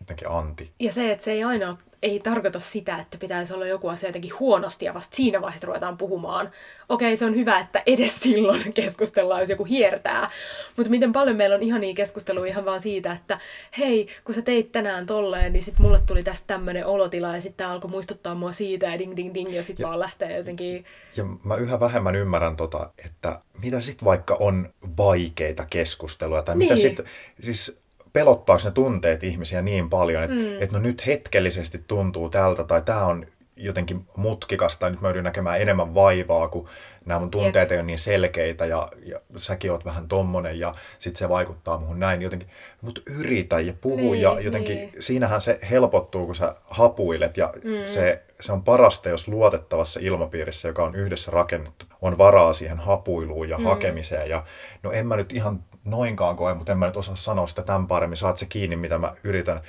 [0.00, 0.70] jotenkin anti.
[0.80, 4.08] Ja se, että se ei aina ole- ei tarkoita sitä, että pitäisi olla joku asia
[4.08, 6.50] jotenkin huonosti ja vasta siinä vaiheessa ruvetaan puhumaan.
[6.88, 10.28] Okei, se on hyvä, että edes silloin keskustellaan, jos joku hiertää.
[10.76, 13.38] Mutta miten paljon meillä on ihania keskusteluja ihan vaan siitä, että
[13.78, 17.66] hei, kun sä teit tänään tolleen, niin sit mulle tuli tästä tämmönen olotila ja sitten
[17.66, 20.84] alkoi muistuttaa mua siitä ja ding ding ding ja sitten vaan lähtee jotenkin...
[21.16, 26.74] Ja mä yhä vähemmän ymmärrän tota, että mitä sit vaikka on vaikeita keskusteluja, tai mitä
[26.74, 26.82] Niin.
[26.82, 27.00] sit,
[27.40, 27.83] siis
[28.14, 30.62] pelottaako ne tunteet ihmisiä niin paljon, että mm.
[30.62, 35.24] et no nyt hetkellisesti tuntuu tältä, tai tämä on jotenkin mutkikasta, tai nyt mä joudun
[35.24, 36.68] näkemään enemmän vaivaa, kun
[37.04, 41.16] nämä mun tunteet ei ole niin selkeitä, ja, ja säkin oot vähän tommonen, ja sit
[41.16, 42.48] se vaikuttaa muhun näin jotenkin.
[42.80, 44.92] Mutta yritä ja puhu, Niin, ja jotenkin niin.
[44.98, 47.86] siinähän se helpottuu, kun sä hapuilet, ja mm.
[47.86, 53.48] se, se on parasta, jos luotettavassa ilmapiirissä, joka on yhdessä rakennettu, on varaa siihen hapuiluun
[53.48, 53.64] ja mm.
[53.64, 54.30] hakemiseen.
[54.30, 54.44] Ja
[54.82, 57.86] no en mä nyt ihan noinkaan koe, mutta en mä nyt osaa sanoa sitä tämän
[57.86, 58.16] paremmin.
[58.16, 59.60] Saat se kiinni, mitä mä yritän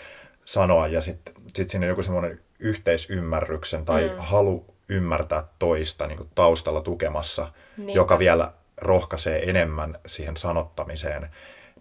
[0.45, 4.15] sanoa, ja sitten sit siinä on joku semmoinen yhteisymmärryksen tai mm.
[4.17, 7.93] halu ymmärtää toista niin kuin taustalla tukemassa, Niinpä.
[7.93, 8.51] joka vielä
[8.81, 11.29] rohkaisee enemmän siihen sanottamiseen,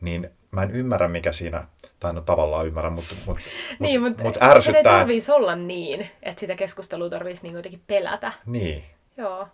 [0.00, 1.64] niin mä en ymmärrä, mikä siinä,
[2.00, 3.42] tai no tavallaan ymmärrän, mutta, mutta,
[3.78, 4.82] Niin, mutta, mutta mutta ärsyttää.
[4.82, 8.32] sen ei tarvitsisi olla niin, että sitä keskustelua tarvitsisi niin jotenkin pelätä.
[8.46, 8.84] Niin,
[9.16, 9.48] Joo.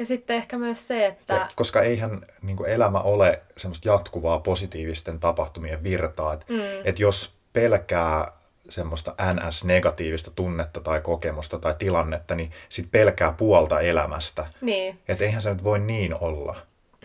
[0.00, 1.34] Ja sitten ehkä myös se, että...
[1.34, 6.60] ja, koska eihän niin kuin elämä ole semmoista jatkuvaa positiivisten tapahtumien virtaa, että mm.
[6.84, 8.32] et jos pelkää
[8.68, 14.46] semmoista NS-negatiivista tunnetta tai kokemusta tai tilannetta, niin sit pelkää puolta elämästä.
[14.60, 14.98] Niin.
[15.08, 16.56] Että eihän se nyt voi niin olla.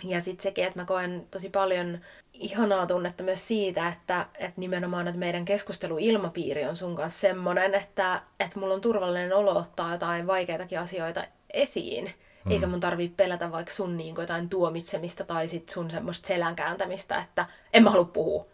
[0.03, 1.97] Ja sitten sekin, että mä koen tosi paljon
[2.33, 8.21] ihanaa tunnetta myös siitä, että, että nimenomaan että meidän keskusteluilmapiiri on sun kanssa semmoinen, että,
[8.39, 12.13] että mulla on turvallinen olo ottaa jotain vaikeitakin asioita esiin.
[12.45, 12.51] Mm.
[12.51, 17.17] Eikä mun tarvii pelätä vaikka sun niin jotain tuomitsemista tai sit sun semmoista selän kääntämistä,
[17.17, 18.45] että en mä halua puhua.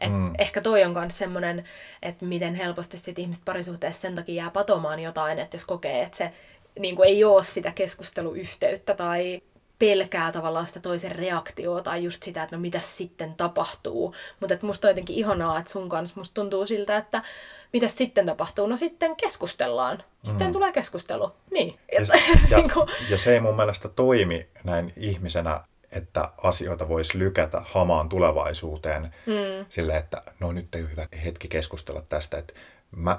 [0.00, 0.32] Et mm.
[0.38, 1.64] Ehkä toi on myös semmoinen,
[2.02, 6.18] että miten helposti sit ihmiset parisuhteessa sen takia jää patomaan jotain, että jos kokee, että
[6.18, 6.32] se
[6.78, 9.42] niin kuin ei ole sitä keskusteluyhteyttä tai
[9.80, 14.14] pelkää tavallaan sitä toisen reaktiota tai just sitä, että no mitä sitten tapahtuu.
[14.40, 17.22] Mutta että musta on jotenkin ihanaa, että sun kanssa musta tuntuu siltä, että
[17.72, 18.66] mitä sitten tapahtuu?
[18.66, 20.02] No sitten keskustellaan.
[20.24, 20.52] Sitten mm.
[20.52, 21.32] tulee keskustelu.
[21.50, 21.78] Niin.
[21.92, 22.08] Ja, Et,
[22.50, 22.70] ja, niin
[23.10, 25.60] ja se ei mun mielestä toimi näin ihmisenä,
[25.92, 29.66] että asioita voisi lykätä hamaan tulevaisuuteen mm.
[29.68, 32.54] sille, että no nyt ei ole hyvä hetki keskustella tästä, että
[32.96, 33.18] mä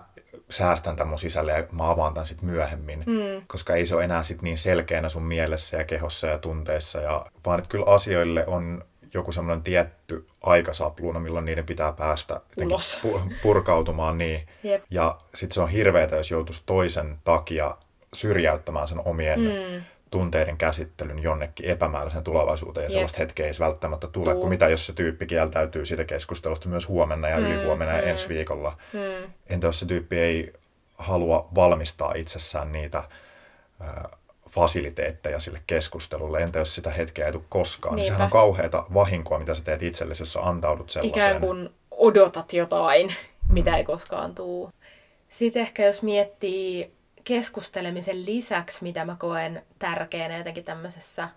[0.50, 3.46] säästän tämän mun sisälle ja mä avaan tämän sitten myöhemmin, mm.
[3.48, 7.26] koska ei se ole enää sit niin selkeänä sun mielessä ja kehossa ja tunteissa, ja,
[7.46, 13.00] vaan että kyllä asioille on joku semmoinen tietty aikasapluuna, milloin niiden pitää päästä Ulos.
[13.06, 14.48] pu- purkautumaan niin.
[14.64, 14.84] Jep.
[14.90, 17.78] Ja sitten se on hirveetä, jos joutuisi toisen takia
[18.14, 19.84] syrjäyttämään sen omien mm.
[20.12, 22.92] Tunteiden käsittelyn jonnekin epämääräisen tulevaisuuteen, ja Jep.
[22.92, 24.42] sellaista hetkeä ei edes välttämättä tule, Tuu.
[24.42, 27.46] kun mitä jos se tyyppi kieltäytyy siitä keskustelusta myös huomenna ja mm.
[27.46, 28.78] ylihuomenna ja ensi viikolla.
[28.94, 29.32] Mm.
[29.50, 30.54] Entä jos se tyyppi ei
[30.98, 34.20] halua valmistaa itsessään niitä äh,
[34.50, 38.14] fasiliteetteja sille keskustelulle, entä jos sitä hetkeä ei tule koskaan, niin Niinpä.
[38.14, 41.26] sehän on kauheata vahinkoa, mitä sä teet itsellesi, jos sä antaudut sellaiseen.
[41.26, 43.16] ikään kuin odotat jotain,
[43.50, 44.70] mitä ei koskaan tuu.
[45.30, 46.92] Sitten ehkä jos miettii
[47.24, 51.30] keskustelemisen lisäksi, mitä mä koen tärkeänä jotenkin tämmöisessä,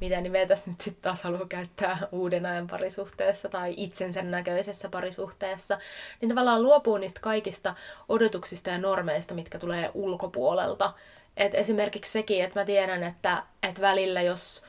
[0.00, 5.78] mitä nimetäs nyt sitten taas haluaa käyttää uuden ajan parisuhteessa tai itsensä näköisessä parisuhteessa,
[6.20, 7.74] niin tavallaan luopuu niistä kaikista
[8.08, 10.92] odotuksista ja normeista, mitkä tulee ulkopuolelta.
[11.36, 14.62] Et esimerkiksi sekin, että mä tiedän, että, että välillä jos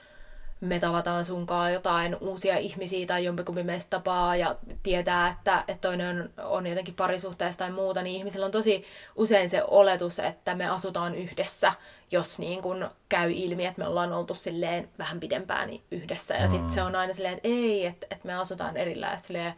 [0.62, 6.22] me tavataan sunkaan jotain uusia ihmisiä tai jompikumpi meistä tapaa ja tietää, että, että toinen
[6.22, 10.70] on, on jotenkin parisuhteessa tai muuta, niin ihmisillä on tosi usein se oletus, että me
[10.70, 11.74] asutaan yhdessä,
[12.12, 16.34] jos niin kun käy ilmi, että me ollaan oltu silleen vähän pidempään yhdessä.
[16.34, 19.14] Ja sitten se on aina silleen, että ei, että, että me asutaan erillään.
[19.14, 19.54] Ja silleen,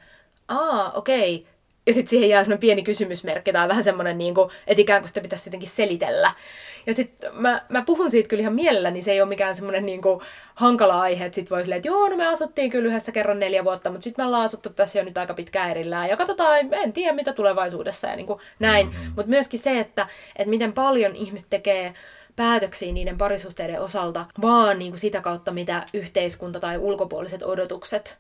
[0.48, 1.48] aa, okei,
[1.88, 5.08] ja sitten siihen jää semmoinen pieni kysymysmerkki tai vähän semmoinen, niin kuin, että ikään kuin
[5.08, 6.32] sitä pitäisi jotenkin selitellä.
[6.86, 9.86] Ja sitten mä, mä puhun siitä kyllä ihan mielellä, niin se ei ole mikään semmoinen
[9.86, 10.22] niin kuin,
[10.56, 13.64] hankala aihe, että sitten voi silleen, että joo, no me asuttiin kyllä yhdessä kerran neljä
[13.64, 16.94] vuotta, mutta sitten me ollaan asuttu tässä jo nyt aika pitkään erillään ja katsotaan, en
[16.94, 18.88] tiedä mitä tulevaisuudessa ja niin kuin näin.
[18.88, 19.06] Mm-hmm.
[19.16, 21.94] Mutta myöskin se, että, että miten paljon ihmiset tekee
[22.36, 28.18] päätöksiä niiden parisuhteiden osalta, vaan niin kuin sitä kautta, mitä yhteiskunta tai ulkopuoliset odotukset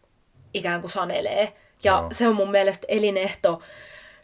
[0.53, 1.53] ikään kuin sanelee.
[1.83, 2.09] Ja no.
[2.11, 3.61] se on mun mielestä elinehto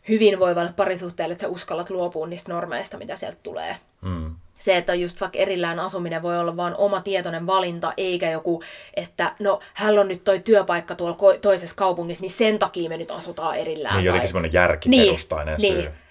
[0.10, 3.78] hyvinvoivalle parisuhteelle, että sä uskallat luopua niistä normeista, mitä sieltä tulee.
[4.02, 4.36] Mm.
[4.60, 8.64] Se, että just vaikka erillään asuminen voi olla vain oma tietoinen valinta, eikä joku,
[8.94, 13.12] että no, hän on nyt toi työpaikka tuolla toisessa kaupungissa, niin sen takia me nyt
[13.12, 13.96] asutaan erillään.
[13.96, 15.82] Niin, jotenkin semmoinen järkiperustainen niin, syy.
[15.82, 16.03] Niin.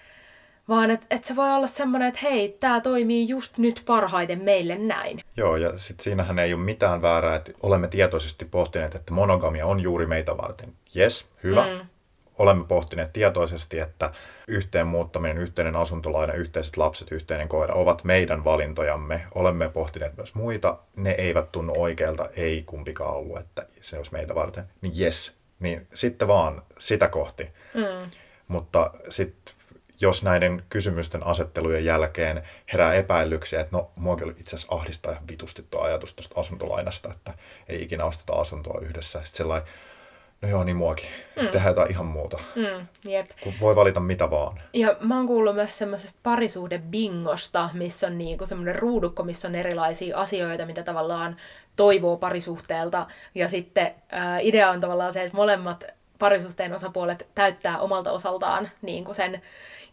[0.69, 4.77] Vaan että et se voi olla semmoinen, että hei, tämä toimii just nyt parhaiten meille
[4.77, 5.19] näin.
[5.37, 9.79] Joo, ja sitten siinähän ei ole mitään väärää, että olemme tietoisesti pohtineet, että monogamia on
[9.79, 10.73] juuri meitä varten.
[10.95, 11.67] Yes, hyvä.
[11.67, 11.87] Mm
[12.39, 14.11] olemme pohtineet tietoisesti, että
[14.47, 19.25] yhteen muuttaminen, yhteinen asuntolaina, yhteiset lapset, yhteinen koira ovat meidän valintojamme.
[19.35, 20.77] Olemme pohtineet myös muita.
[20.95, 24.63] Ne eivät tunnu oikealta, ei kumpikaan ollut, että se olisi meitä varten.
[24.81, 27.49] Niin yes, niin sitten vaan sitä kohti.
[27.73, 28.09] Mm.
[28.47, 29.55] Mutta sitten
[30.01, 35.27] jos näiden kysymysten asettelujen jälkeen herää epäilyksiä, että no, mua kyllä itse asiassa ahdistaa ihan
[35.27, 37.33] vitusti tuo ajatus tuosta asuntolainasta, että
[37.69, 39.19] ei ikinä osteta asuntoa yhdessä.
[39.19, 39.69] Sitten sellainen,
[40.41, 41.09] no joo, niin muakin.
[41.35, 41.47] Mm.
[41.47, 42.37] Tehdään jotain ihan muuta.
[42.55, 43.25] Mm, jep.
[43.43, 44.61] Kun voi valita mitä vaan.
[44.73, 50.17] Ja mä oon kuullut myös semmoisesta parisuhde-bingosta, missä on niinku semmoinen ruudukko, missä on erilaisia
[50.17, 51.37] asioita, mitä tavallaan
[51.75, 53.07] toivoo parisuhteelta.
[53.35, 55.83] Ja sitten ää, idea on tavallaan se, että molemmat
[56.19, 59.41] parisuhteen osapuolet täyttää omalta osaltaan niin kuin sen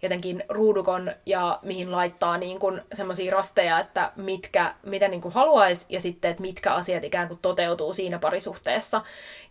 [0.03, 5.87] jotenkin ruudukon ja mihin laittaa niin kuin semmoisia rasteja, että mitkä, mitä niin kuin haluaisi
[5.89, 9.03] ja sitten, että mitkä asiat ikään kuin toteutuu siinä parisuhteessa.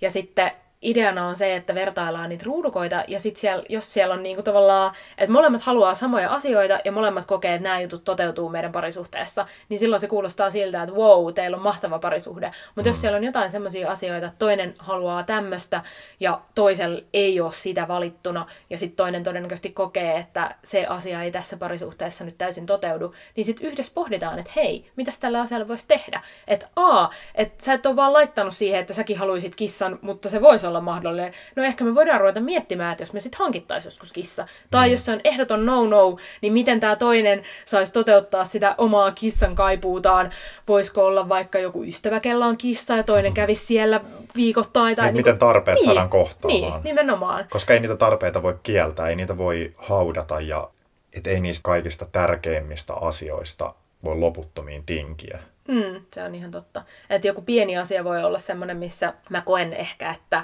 [0.02, 0.52] Ja sitten
[0.82, 4.94] ideana on se, että vertaillaan niitä ruudukoita, ja sitten siellä, jos siellä on niinku tavallaan,
[5.18, 9.80] että molemmat haluaa samoja asioita, ja molemmat kokee, että nämä jutut toteutuu meidän parisuhteessa, niin
[9.80, 12.52] silloin se kuulostaa siltä, että wow, teillä on mahtava parisuhde.
[12.76, 12.94] Mutta mm.
[12.94, 15.82] jos siellä on jotain sellaisia asioita, että toinen haluaa tämmöistä,
[16.20, 21.32] ja toisella ei ole sitä valittuna, ja sitten toinen todennäköisesti kokee, että se asia ei
[21.32, 25.88] tässä parisuhteessa nyt täysin toteudu, niin sitten yhdessä pohditaan, että hei, mitäs tällä asialla voisi
[25.88, 26.22] tehdä?
[26.48, 30.42] Että a, että sä et ole vaan laittanut siihen, että säkin haluaisit kissan, mutta se
[30.42, 31.34] voisi olla mahdollinen.
[31.56, 34.48] No ehkä me voidaan ruveta miettimään, että jos me sitten hankittaisiin joskus kissa.
[34.72, 34.92] Tai mm.
[34.92, 40.32] jos se on ehdoton no-no, niin miten tämä toinen saisi toteuttaa sitä omaa kissan kaipuutaan.
[40.68, 44.02] Voisiko olla vaikka joku ystävä, kella on kissa ja toinen kävisi siellä
[44.36, 44.96] viikoittain.
[44.96, 46.62] Tai niin, niin miten tarpeet niin, saadaan kohtaamaan.
[46.62, 47.46] Niin, nimenomaan.
[47.50, 50.70] Koska ei niitä tarpeita voi kieltää, ei niitä voi haudata ja
[51.14, 55.40] et ei niistä kaikista tärkeimmistä asioista voi loputtomiin tinkiä.
[55.70, 56.84] Mm, se on ihan totta.
[57.10, 60.44] Että joku pieni asia voi olla semmoinen, missä mä koen ehkä, että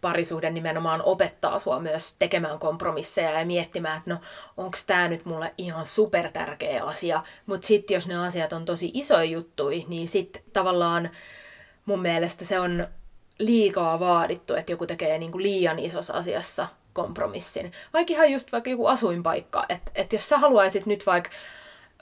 [0.00, 4.20] parisuhde nimenomaan opettaa sua myös tekemään kompromisseja ja miettimään, että no
[4.56, 8.90] onko tämä nyt mulle ihan super tärkeä asia, mutta sitten jos ne asiat on tosi
[8.94, 11.10] isoja juttui, niin sitten tavallaan
[11.86, 12.86] mun mielestä se on
[13.38, 17.72] liikaa vaadittu, että joku tekee niinku liian isossa asiassa kompromissin.
[17.92, 21.30] Vaikka ihan just vaikka joku asuinpaikka, että et jos sä haluaisit nyt vaikka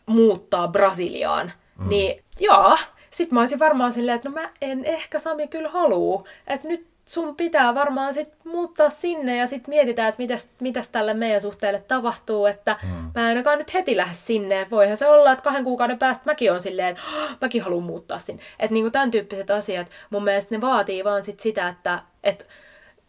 [0.07, 1.89] muuttaa Brasiliaan, mm.
[1.89, 2.79] niin joo,
[3.11, 6.91] sit mä olisin varmaan silleen, että no mä en ehkä Sami kyllä haluu, että nyt
[7.11, 11.81] sun pitää varmaan sit muuttaa sinne ja sitten mietitään, että mitäs, mitäs tälle meidän suhteelle
[11.81, 12.89] tapahtuu, että mm.
[12.89, 14.67] mä en ainakaan nyt heti lähde sinne.
[14.71, 18.19] Voihan se olla, että kahden kuukauden päästä mäkin on silleen, että oh, mäkin haluan muuttaa
[18.19, 18.43] sinne.
[18.59, 22.45] Että niinku tämän tyyppiset asiat, mun mielestä ne vaatii vaan sit sitä, että, että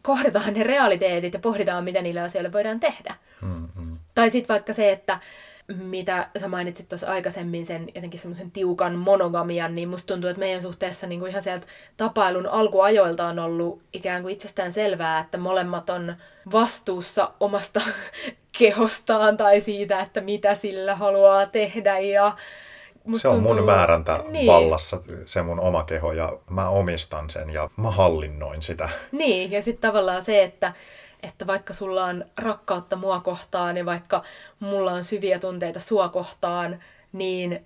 [0.01, 3.15] kohdataan ne realiteetit ja pohditaan, mitä niille asioille voidaan tehdä.
[3.41, 3.97] Mm, mm.
[4.15, 5.19] Tai sitten vaikka se, että
[5.67, 10.61] mitä sä mainitsit tuossa aikaisemmin, sen jotenkin semmoisen tiukan monogamian, niin musta tuntuu, että meidän
[10.61, 15.89] suhteessa niin kuin ihan sieltä tapailun alkuajoilta on ollut ikään kuin itsestään selvää, että molemmat
[15.89, 16.15] on
[16.51, 17.81] vastuussa omasta
[18.59, 22.35] kehostaan tai siitä, että mitä sillä haluaa tehdä ja
[23.17, 23.55] se on tuntuu...
[23.55, 24.47] mun määräntä niin.
[24.47, 28.89] vallassa, se mun oma keho, ja mä omistan sen ja mä hallinnoin sitä.
[29.11, 30.73] Niin, ja sitten tavallaan se, että
[31.23, 34.23] että vaikka sulla on rakkautta mua kohtaan ja vaikka
[34.59, 37.65] mulla on syviä tunteita sua kohtaan, niin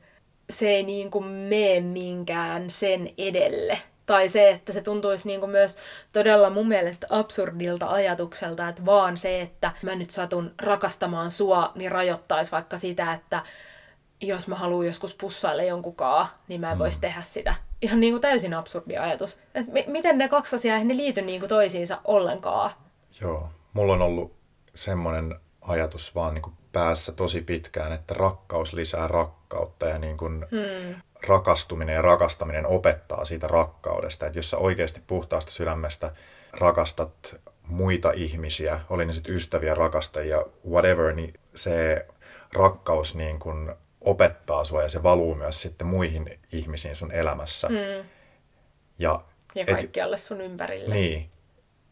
[0.50, 3.80] se ei niin kuin mene minkään sen edelle.
[4.06, 5.78] Tai se, että se tuntuisi niin kuin myös
[6.12, 11.92] todella mun mielestä absurdilta ajatukselta, että vaan se, että mä nyt satun rakastamaan sua, niin
[11.92, 13.42] rajoittaisi vaikka sitä, että
[14.22, 17.02] jos mä haluan joskus pussailla jonkunkaan, niin mä en voisi mm.
[17.02, 17.56] tehdä sitä.
[17.82, 19.38] Ihan niin kuin täysin absurdi ajatus.
[19.56, 22.72] Et m- miten ne kaksi asiaa, ne liity niin kuin toisiinsa ollenkaan.
[23.22, 24.36] Joo, mulla on ollut
[24.74, 30.46] semmoinen ajatus vaan niin kuin päässä tosi pitkään, että rakkaus lisää rakkautta ja niin kuin
[30.52, 31.02] hmm.
[31.28, 34.26] rakastuminen ja rakastaminen opettaa siitä rakkaudesta.
[34.26, 36.12] Että jos sä oikeasti puhtaasta sydämestä
[36.54, 42.06] rakastat muita ihmisiä, oli ne sitten ystäviä, rakastajia, whatever, niin se
[42.54, 47.68] rakkaus niin kun opettaa sua ja se valuu myös sitten muihin ihmisiin sun elämässä.
[47.70, 48.10] Mm.
[49.00, 49.22] Ja,
[49.56, 50.96] Ja kaikkialle sun ympärille.
[50.96, 51.30] Niin,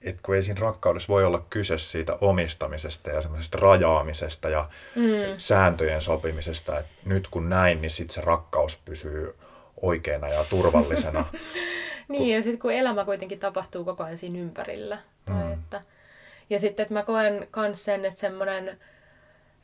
[0.03, 5.03] että kun ei siinä rakkaudessa voi olla kyse siitä omistamisesta ja semmoisesta rajaamisesta ja mm.
[5.37, 9.35] sääntöjen sopimisesta, että nyt kun näin, niin sitten se rakkaus pysyy
[9.81, 11.25] oikeana ja turvallisena.
[12.07, 14.97] niin, ja sitten kun elämä kuitenkin tapahtuu koko ajan siinä ympärillä.
[15.25, 15.53] Tai Mm.
[15.53, 15.81] että,
[16.49, 18.79] ja sitten, että mä koen myös sen, että semmoinen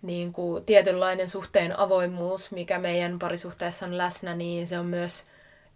[0.02, 5.24] niin kuin tietynlainen suhteen avoimuus, mikä meidän parisuhteessa on läsnä, niin se on myös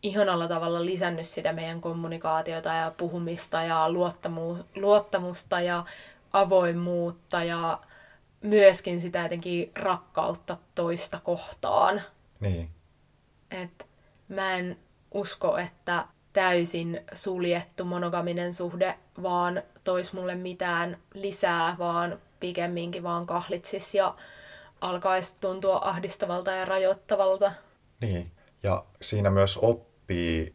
[0.04, 5.86] ihanalla tavalla lisännyt sitä meidän kommunikaatiota ja puhumista ja luottamu- luottamusta ja
[6.34, 7.80] avoimuutta ja
[8.42, 12.02] myöskin sitä jotenkin rakkautta toista kohtaan.
[12.40, 12.70] niin,
[13.52, 13.88] Et
[14.28, 14.80] mä en
[15.12, 23.96] usko, että täysin suljettu monogaminen suhde vaan tois mulle mitään lisää, vaan pikemminkin vaan kahlitsis
[23.96, 24.16] ja
[24.82, 27.52] alkaisi tuntua ahdistavalta ja rajoittavalta.
[28.02, 28.32] niin.
[28.64, 29.93] Ja siinä myös oppii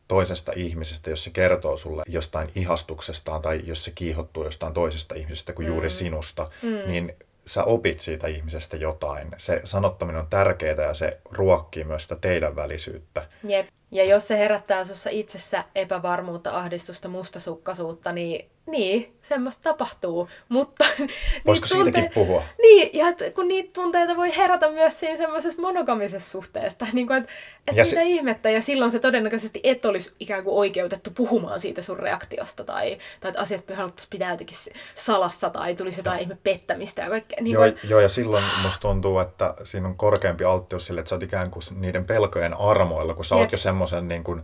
[0.08, 5.52] toisesta ihmisestä, jos se kertoo sulle jostain ihastuksestaan tai jos se kiihottuu jostain toisesta ihmisestä
[5.52, 6.48] kuin juuri sinusta,
[6.86, 7.12] niin
[7.44, 9.28] sä opit siitä ihmisestä jotain.
[9.38, 13.28] Se sanottaminen on tärkeää ja se ruokkii myös sitä teidän välisyyttä.
[13.44, 13.68] Jep.
[13.90, 20.28] Ja jos se herättää sussa itsessä epävarmuutta, ahdistusta, mustasukkaisuutta, niin, niin semmoista tapahtuu.
[20.48, 20.84] Mutta
[21.46, 22.42] Voisiko niitä siitäkin puhua?
[22.62, 26.86] Niin, ja kun niitä tunteita voi herätä myös siinä semmoisessa monogamisessa suhteessa.
[26.92, 27.32] Niin kuin, että
[27.68, 31.60] et Ja mitä se- ihmettä, ja silloin se todennäköisesti et olisi ikään kuin oikeutettu puhumaan
[31.60, 34.56] siitä sun reaktiosta, tai, tai että asiat haluttaisiin pitää jotenkin
[34.94, 37.38] salassa, tai tulisi jotain ihme pettämistä ja kaikkea.
[37.42, 41.08] Niin Joo, kuin, joo, ja silloin musta tuntuu, että siinä on korkeampi alttius sille, että
[41.08, 43.40] sä oot ikään kuin niiden pelkojen armoilla, kun sä Jep.
[43.42, 44.42] oot jo semmoisen niin kuin,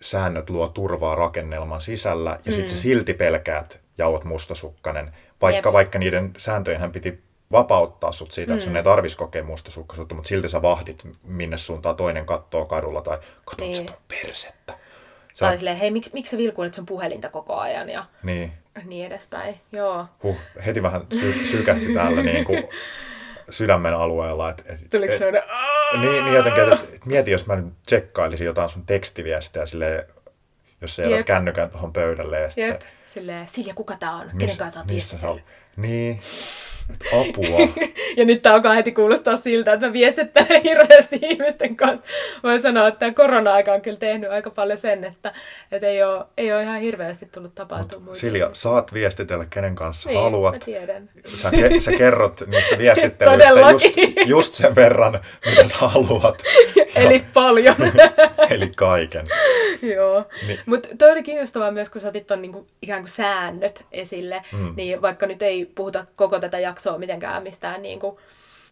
[0.00, 5.72] säännöt luo turvaa rakennelman sisällä, ja sit sä silti pelkäät ja oot mustasukkanen, vaikka, Jep.
[5.72, 10.48] vaikka niiden sääntöjenhän piti vapauttaa sut siitä, että sun ei tarvis kokea mustasukkaisuutta, mutta silti
[10.48, 13.74] sä vahdit, minne suuntaan toinen kattoo kadulla, tai katsot Niin.
[13.74, 14.72] sä tuon persettä.
[15.34, 18.52] Sä tai silleen, hei, miksi, miksi sä vilkuilet sun puhelinta koko ajan, ja niin,
[18.84, 19.60] niin edespäin.
[19.72, 20.06] Joo.
[20.22, 22.64] huh, heti vähän sy- sykähti täällä niin kuin
[23.50, 24.50] sydämen alueella.
[24.50, 25.42] Et, et, Tuliko et- semmoinen...
[26.00, 30.04] Niin, niin jotenkin, että et mieti, jos mä nyt tsekkailisin jotain sun tekstiviestiä silleen,
[30.80, 32.80] jos sä jätät kännykän tuohon pöydälle ja sitten, Jep.
[33.06, 34.30] Silleen, Silja, kuka tää on?
[34.38, 34.86] Kenen kanssa oot?
[35.76, 36.18] Niin,
[37.12, 37.68] apua.
[38.16, 42.02] Ja nyt tää alkaa heti kuulostaa siltä, että mä viestittelen hirveästi ihmisten kanssa.
[42.42, 45.32] Voin sanoa, että tämä korona-aika on kyllä tehnyt aika paljon sen, että,
[45.72, 48.20] että ei, ole, ei ole ihan hirveästi tullut tapahtua muita.
[48.20, 50.60] Silja, saat viestitellä kenen kanssa niin, Mä haluat.
[50.64, 51.10] tiedän.
[51.24, 56.42] Sä, ke, sä kerrot niistä viestittelyistä just, just sen verran, mitä sä haluat.
[56.96, 57.76] Eli paljon.
[58.50, 59.26] Eli kaiken.
[59.82, 60.24] Joo.
[60.46, 60.58] Niin.
[60.66, 64.72] Mutta toi oli kiinnostavaa myös, kun sä otit ton niinku, ikään kuin säännöt esille, mm.
[64.76, 68.20] niin vaikka nyt ei puhuta koko tätä jaksoa mitenkään mistään niinku,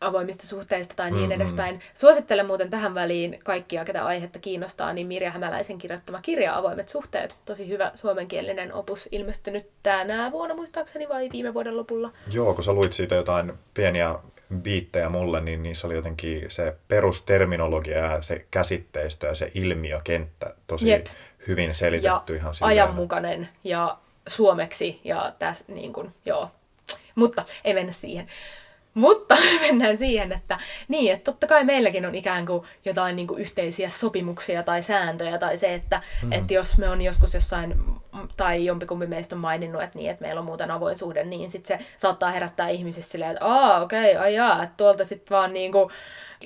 [0.00, 1.40] avoimista suhteista tai niin Mm-mm.
[1.40, 1.80] edespäin.
[1.94, 7.36] Suosittelen muuten tähän väliin kaikkia, ketä aihetta kiinnostaa, niin Mirja Hämäläisen kirjoittama kirja Avoimet suhteet.
[7.46, 12.10] Tosi hyvä suomenkielinen opus, ilmestynyt tänä vuonna muistaakseni vai viime vuoden lopulla.
[12.32, 14.14] Joo, kun sä luit siitä jotain pieniä
[14.62, 20.88] biittejä mulle, niin niissä oli jotenkin se perusterminologia ja se käsitteistö ja se ilmiökenttä tosi
[20.90, 21.06] Jep.
[21.48, 22.70] hyvin Ja selitetty ihan silleen.
[22.82, 26.50] ajanmukainen ja suomeksi ja täs, niin kuin, joo.
[27.16, 28.26] Mutta ei mennä siihen.
[28.96, 33.40] Mutta mennään siihen, että niin, että totta kai meilläkin on ikään kuin jotain niin kuin
[33.40, 36.32] yhteisiä sopimuksia tai sääntöjä tai se, että, mm.
[36.32, 37.74] että jos me on joskus jossain,
[38.36, 41.78] tai jompikumpi meistä on maininnut, että niin, että meillä on muuten avoin suhde, niin sitten
[41.78, 45.52] se saattaa herättää ihmisissä silleen, että aa, okei, okay, ai jaa, että tuolta sitten vaan
[45.52, 45.90] niin kuin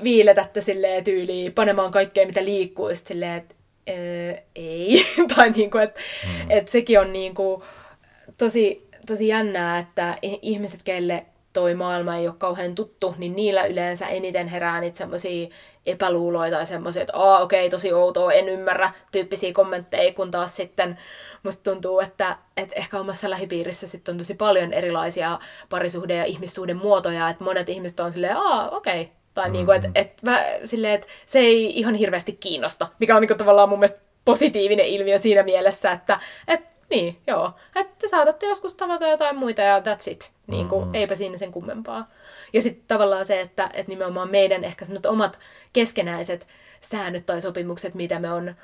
[0.03, 3.55] viiletätte silleen tyyliin panemaan kaikkea, mitä liikkuu, ja sit silleen, että
[3.89, 5.07] öö, ei,
[5.37, 6.51] tai niin kuin, että mm.
[6.51, 7.63] että sekin on niin kuin,
[8.39, 14.07] tosi, tosi jännää, että ihmiset, kelle toi maailma ei ole kauhean tuttu, niin niillä yleensä
[14.07, 15.49] eniten herää niitä semmoisia
[15.87, 20.57] epäluuloja tai semmoisia, että aa okei, okay, tosi outoa, en ymmärrä tyyppisiä kommentteja, kun taas
[20.57, 20.99] sitten
[21.43, 26.77] musta tuntuu, että, että ehkä omassa lähipiirissä sitten on tosi paljon erilaisia parisuhde- ja ihmissuhden
[26.77, 29.15] muotoja, että monet ihmiset on silleen, aa okei, okay.
[29.35, 29.53] tai mm-hmm.
[29.53, 33.29] niin kuin, että, että, mä, silleen, että se ei ihan hirveästi kiinnosta, mikä on niin
[33.29, 37.53] kuin tavallaan mun mielestä positiivinen ilmiö siinä mielessä, että, että niin, joo.
[37.77, 40.33] Että te saatatte joskus tavata jotain muita ja that's it.
[40.47, 40.95] Niin kuin, mm-hmm.
[40.95, 42.11] Eipä siinä sen kummempaa.
[42.53, 45.39] Ja sitten tavallaan se, että, että nimenomaan meidän ehkä semmoiset omat
[45.73, 46.47] keskenäiset
[46.81, 48.55] säännöt tai sopimukset, mitä me on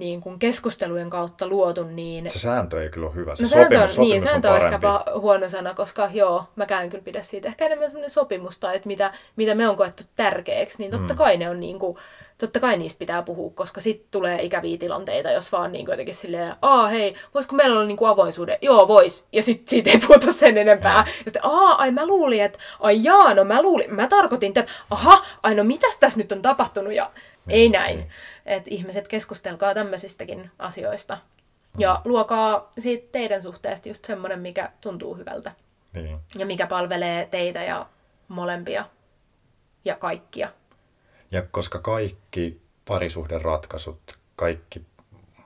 [0.00, 2.30] niin kuin keskustelujen kautta luotu, niin...
[2.30, 3.36] Se sääntö ei kyllä ole hyvä.
[3.36, 4.86] Se No sopimus, sääntö on, sopimus niin, on sääntö on ehkä parempi.
[5.12, 7.48] va- huono sana, koska joo, mäkään kyllä pidä siitä.
[7.48, 11.36] Ehkä enemmän semmoinen sopimus tai että mitä, mitä me on koettu tärkeäksi, niin totta kai
[11.36, 11.96] ne on niin kuin,
[12.38, 16.14] totta kai niistä pitää puhua, koska sitten tulee ikäviä tilanteita, jos vaan niin kuin jotenkin
[16.14, 18.58] silleen, aa hei, voisiko meillä olla niin kuin avoinsuuden?
[18.62, 19.26] Joo, vois.
[19.32, 20.96] Ja sitten siitä ei puhuta sen enempää.
[20.96, 24.68] Ja sitten, aa, ai mä luulin, että, ai jaa, no mä luulin, mä tarkoitin tämän,
[24.90, 26.92] aha, ai no mitäs tässä nyt on tapahtunut?
[26.92, 27.10] Ja
[27.50, 28.10] ei näin.
[28.46, 31.18] Että ihmiset keskustelkaa tämmöisistäkin asioista.
[31.78, 35.52] Ja luokaa siitä teidän suhteesta just semmoinen, mikä tuntuu hyvältä.
[35.92, 36.18] Niin.
[36.38, 37.86] Ja mikä palvelee teitä ja
[38.28, 38.84] molempia
[39.84, 40.52] ja kaikkia.
[41.30, 44.82] Ja koska kaikki parisuhderatkaisut, kaikki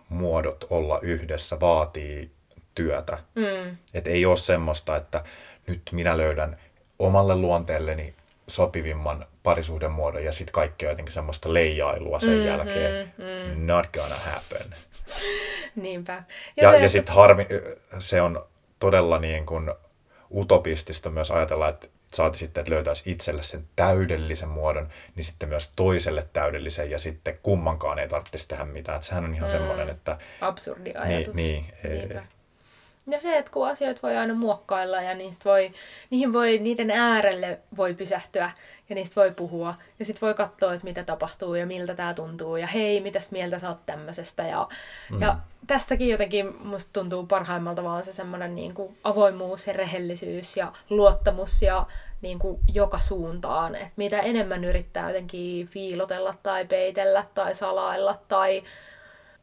[0.08, 2.30] muodot olla yhdessä vaatii
[2.74, 3.18] työtä.
[3.34, 3.76] Mm.
[3.94, 5.24] Että ei ole semmoista, että
[5.66, 6.56] nyt minä löydän
[6.98, 8.14] omalle luonteelleni
[8.48, 13.14] sopivimman parisuhdemuodon ja sitten kaikki on jotenkin semmoista leijailua sen mm, jälkeen.
[13.18, 14.70] Mm, Not gonna happen.
[15.82, 16.22] Niinpä.
[16.56, 17.46] Ja, se, ja sitten harmi,
[17.98, 18.46] se on
[18.78, 19.70] todella niin kuin
[20.34, 25.72] utopistista myös ajatella, että saati sitten, että löytäisi itselle sen täydellisen muodon, niin sitten myös
[25.76, 28.96] toiselle täydellisen ja sitten kummankaan ei tarvitsisi tehdä mitään.
[28.96, 29.52] Että sehän on ihan mm.
[29.52, 31.34] semmoinen, että Absurdi niin, ajatus.
[31.34, 32.22] niin, ei, Niinpä.
[33.06, 35.72] Ja se, että kun asioita voi aina muokkailla ja niistä voi,
[36.10, 38.50] niihin voi, niiden äärelle voi pysähtyä
[38.88, 39.74] ja niistä voi puhua.
[39.98, 42.56] Ja sitten voi katsoa, että mitä tapahtuu ja miltä tämä tuntuu.
[42.56, 44.42] Ja hei, mitäs mieltä sä oot tämmöisestä.
[44.42, 44.68] Ja,
[45.10, 45.20] mm.
[45.20, 45.36] ja
[45.66, 51.62] tästäkin jotenkin musta tuntuu parhaimmalta vaan se semmoinen niin kuin avoimuus ja rehellisyys ja luottamus
[51.62, 51.86] ja
[52.22, 53.74] niin kuin joka suuntaan.
[53.74, 58.62] Että mitä enemmän yrittää jotenkin piilotella tai peitellä tai salailla tai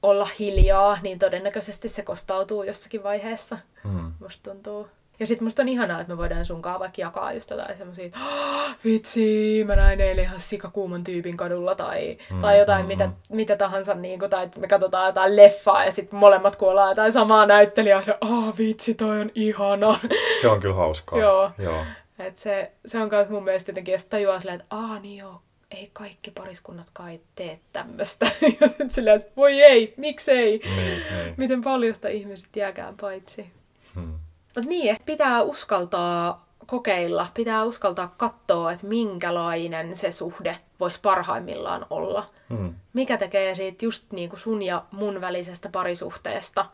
[0.03, 3.57] olla hiljaa, niin todennäköisesti se kostautuu jossakin vaiheessa.
[3.83, 4.11] Mm.
[4.19, 4.87] Musta tuntuu.
[5.19, 8.75] Ja sit musta on ihanaa, että me voidaan sunkaan vaikka jakaa just jotain semmosia, "Ah,
[8.85, 13.55] vitsi, mä näin eilen ihan sikakuuman tyypin kadulla, tai, mm, tai jotain mm, mitä, mitä
[13.57, 18.03] tahansa, niin kuin, tai me katsotaan jotain leffaa, ja sitten molemmat kuollaan jotain samaa näyttelijää,
[18.07, 19.99] ja ah, vitsi, toi on ihana.
[20.41, 21.19] Se on kyllä hauskaa.
[21.25, 21.51] Joo.
[21.57, 21.83] Joo.
[22.19, 25.41] Et se, se on myös mun mielestä jotenkin, että tajuaa silleen, että aa niin joo,
[25.71, 28.25] ei kaikki pariskunnat kai tee tämmöistä.
[28.61, 30.61] ja sitten silleen, että voi ei, miksei?
[30.75, 31.33] Niin, niin.
[31.37, 33.51] Miten paljon sitä ihmiset jääkään paitsi.
[33.95, 34.19] Hmm.
[34.55, 41.85] Mutta niin, että pitää uskaltaa kokeilla, pitää uskaltaa katsoa, että minkälainen se suhde voisi parhaimmillaan
[41.89, 42.29] olla.
[42.49, 42.75] Hmm.
[42.93, 46.65] Mikä tekee siitä just niin kuin sun ja mun välisestä parisuhteesta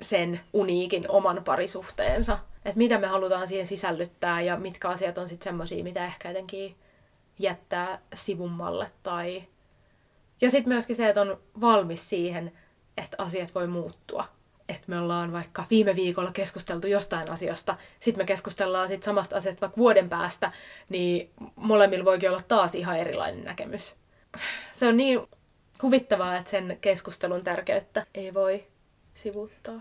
[0.00, 2.38] sen uniikin oman parisuhteensa.
[2.64, 6.76] Että mitä me halutaan siihen sisällyttää ja mitkä asiat on sitten semmoisia, mitä ehkä jotenkin
[7.38, 8.90] jättää sivummalle.
[9.02, 9.44] Tai...
[10.40, 12.52] Ja sitten myöskin se, että on valmis siihen,
[12.96, 14.24] että asiat voi muuttua.
[14.68, 19.60] Että me ollaan vaikka viime viikolla keskusteltu jostain asiasta, sitten me keskustellaan sit samasta asiasta
[19.60, 20.52] vaikka vuoden päästä,
[20.88, 23.96] niin molemmilla voikin olla taas ihan erilainen näkemys.
[24.72, 25.20] Se on niin
[25.82, 28.66] huvittavaa, että sen keskustelun tärkeyttä ei voi
[29.14, 29.80] sivuuttaa.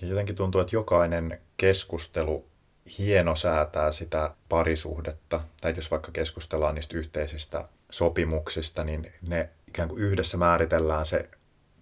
[0.00, 2.51] Ja jotenkin tuntuu, että jokainen keskustelu
[2.98, 5.40] hieno säätää sitä parisuhdetta.
[5.60, 11.28] Tai jos vaikka keskustellaan niistä yhteisistä sopimuksista, niin ne ikään kuin yhdessä määritellään se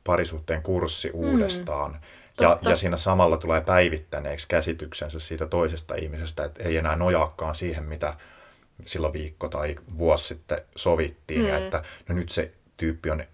[0.04, 1.92] parisuhteen kurssi uudestaan.
[1.92, 1.98] Mm,
[2.40, 7.84] ja, ja siinä samalla tulee päivittäneeksi käsityksensä siitä toisesta ihmisestä, että ei enää nojaakaan siihen,
[7.84, 8.14] mitä
[8.84, 11.40] silloin viikko tai vuosi sitten sovittiin.
[11.40, 11.48] Mm.
[11.48, 13.24] Ja että no nyt se tyyppi on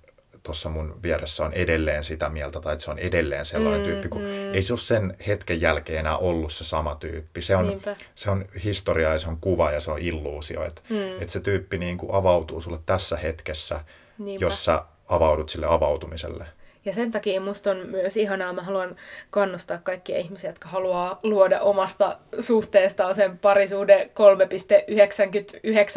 [0.47, 4.09] tuossa mun vieressä on edelleen sitä mieltä, tai että se on edelleen sellainen mm, tyyppi,
[4.09, 4.55] kun mm.
[4.55, 7.43] ei se ole sen hetken jälkeen enää ollut se sama tyyppi.
[7.43, 7.97] Se on, Niinpä.
[8.15, 10.65] se on historia ja se on kuva ja se on illuusio.
[10.65, 11.23] Että mm.
[11.23, 13.81] et se tyyppi niin kuin avautuu sulle tässä hetkessä,
[14.19, 14.45] Niinpä.
[14.45, 16.47] jos sä avaudut sille avautumiselle.
[16.87, 18.97] Ja sen takia musta on myös ihanaa, mä haluan
[19.31, 24.11] kannustaa kaikkia ihmisiä, jotka haluaa luoda omasta suhteestaan sen parisuhde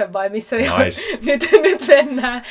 [0.08, 1.02] 3.99 vai missä Nice.
[1.26, 2.42] nyt, nyt mennään.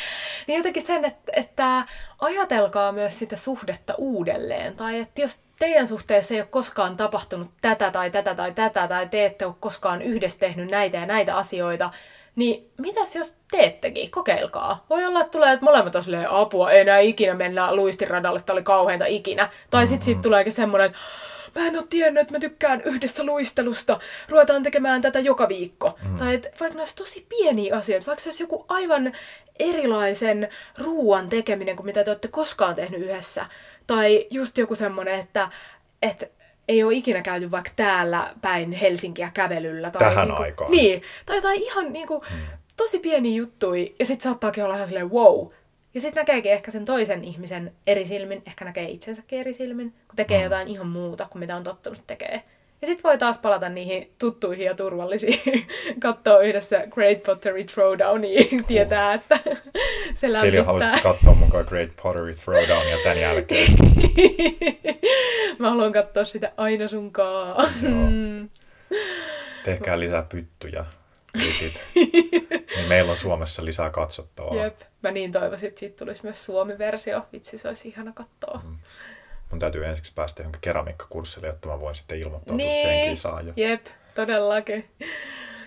[0.46, 1.84] Niin jotenkin sen, että, että
[2.18, 4.76] ajatelkaa myös sitä suhdetta uudelleen.
[4.76, 9.08] Tai että jos teidän suhteessa ei ole koskaan tapahtunut tätä tai tätä tai tätä, tai
[9.08, 11.90] te ette ole koskaan yhdessä tehnyt näitä ja näitä asioita,
[12.38, 14.10] niin mitäs jos teettekin?
[14.10, 14.86] Kokeilkaa.
[14.90, 18.54] Voi olla, että tulee, että molemmat on silleen, apua, ei enää ikinä mennä luistiradalle, tämä
[18.54, 19.50] oli kauheinta ikinä.
[19.70, 20.98] Tai sitten siitä tuleekin semmoinen, että
[21.60, 25.98] mä en ole tiennyt, että mä tykkään yhdessä luistelusta, ruvetaan tekemään tätä joka viikko.
[26.02, 26.16] Mm.
[26.16, 29.12] Tai että vaikka ne olisi tosi pieniä asioita, vaikka se olisi joku aivan
[29.58, 33.44] erilaisen ruuan tekeminen kuin mitä te olette koskaan tehnyt yhdessä.
[33.86, 35.48] Tai just joku semmoinen, että,
[36.02, 36.26] että
[36.68, 39.90] ei ole ikinä käyty vaikka täällä päin Helsinkiä kävelyllä.
[39.90, 40.70] Tai Tähän niinku, aikaan.
[40.70, 42.40] Niin, tai jotain ihan niinku, hmm.
[42.76, 45.48] tosi pieniä juttuja, ja sitten saattaakin olla ihan silleen wow.
[45.94, 50.16] Ja sitten näkeekin ehkä sen toisen ihmisen eri silmin, ehkä näkee itsensäkin eri silmin, kun
[50.16, 50.44] tekee hmm.
[50.44, 52.42] jotain ihan muuta kuin mitä on tottunut tekemään.
[52.80, 55.66] Ja sitten voi taas palata niihin tuttuihin ja turvallisiin,
[56.00, 59.38] katsoa yhdessä Great Pottery Throwdownia, tietää, että
[60.14, 60.64] Se Silja, lämmittää.
[60.64, 63.72] haluaisitko katsoa mukaan Great Pottery Throwdown ja tämän jälkeen?
[65.58, 67.56] Mä haluan katsoa sitä aina sunkaan.
[67.82, 68.08] Joo.
[69.64, 70.84] Tehkää lisää pyttyjä,
[72.76, 74.64] niin meillä on Suomessa lisää katsottavaa.
[74.64, 74.80] Jep.
[75.02, 77.26] Mä niin toivoisin, että siitä tulisi myös Suomi-versio.
[77.32, 78.60] Vitsi, se olisi ihana katsoa.
[78.64, 78.76] Mm.
[79.50, 82.86] Mun täytyy ensiksi päästä johonkin keramiikkakurssille, jotta mä voin sitten ilmoittautua Niin.
[82.88, 83.46] siihen kisaan.
[83.46, 83.52] Ja...
[83.56, 84.90] Jep, todellakin.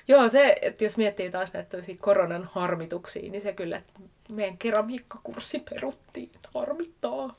[0.08, 3.94] Joo, se, että jos miettii taas näitä koronan harmituksia, niin se kyllä, että
[4.34, 6.32] meidän keramiikkakurssi peruttiin.
[6.54, 7.36] Harmittaa.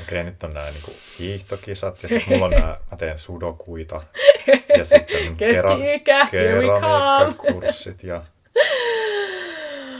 [0.00, 4.02] Okei, nyt on nämä niinku hiihtokisat ja sitten mulla on nämä, mä teen sudokuita
[4.78, 8.22] ja sitten Keski-ikä, keramiikkakurssit ja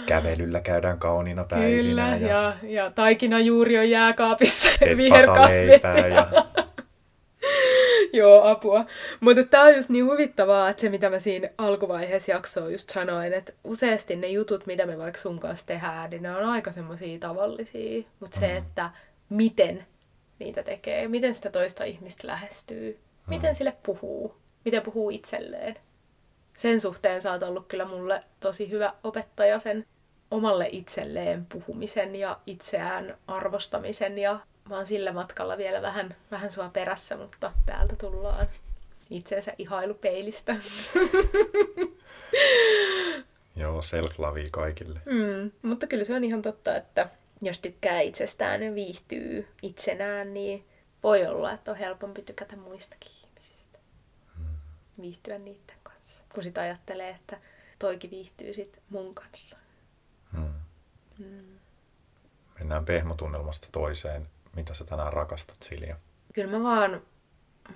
[0.07, 4.69] kävelyllä käydään kauniina päivinä Kyllä, ja, ja, ja taikinajuuri on jääkaapissa,
[5.11, 6.29] pataleipää ja
[8.13, 8.85] Joo, apua.
[9.21, 13.33] Mutta tämä on just niin huvittavaa, että se mitä mä siinä alkuvaiheessa jaksoa just sanoin,
[13.33, 17.19] että useasti ne jutut, mitä me vaikka sun kanssa tehdään, niin ne on aika semmoisia
[17.19, 18.03] tavallisia.
[18.21, 18.91] Mutta se, että
[19.33, 19.87] miten
[20.39, 25.77] niitä tekee, miten sitä toista ihmistä lähestyy, miten sille puhuu, miten puhuu itselleen.
[26.57, 29.85] Sen suhteen sä oot ollut kyllä mulle tosi hyvä opettaja sen
[30.31, 36.69] omalle itselleen puhumisen ja itseään arvostamisen ja mä oon sillä matkalla vielä vähän, vähän sua
[36.69, 38.47] perässä, mutta täältä tullaan
[39.11, 40.57] itsensä ihailupeilistä.
[43.57, 45.01] joo, self-lavi kaikille.
[45.05, 47.09] Mm, mutta kyllä se on ihan totta, että
[47.43, 50.65] jos tykkää itsestään ja viihtyy itsenään, niin
[51.03, 53.79] voi olla, että on helpompi tykätä muistakin ihmisistä.
[55.01, 56.25] Viihtyä niiden kanssa.
[56.35, 57.41] Kun sitä ajattelee, että
[57.79, 59.57] toikin viihtyy sit mun kanssa.
[60.37, 61.59] Hmm.
[62.59, 64.29] Mennään pehmotunnelmasta toiseen.
[64.57, 65.97] Mitä sä tänään rakastat, Silja?
[66.35, 67.03] Kyllä mä vaan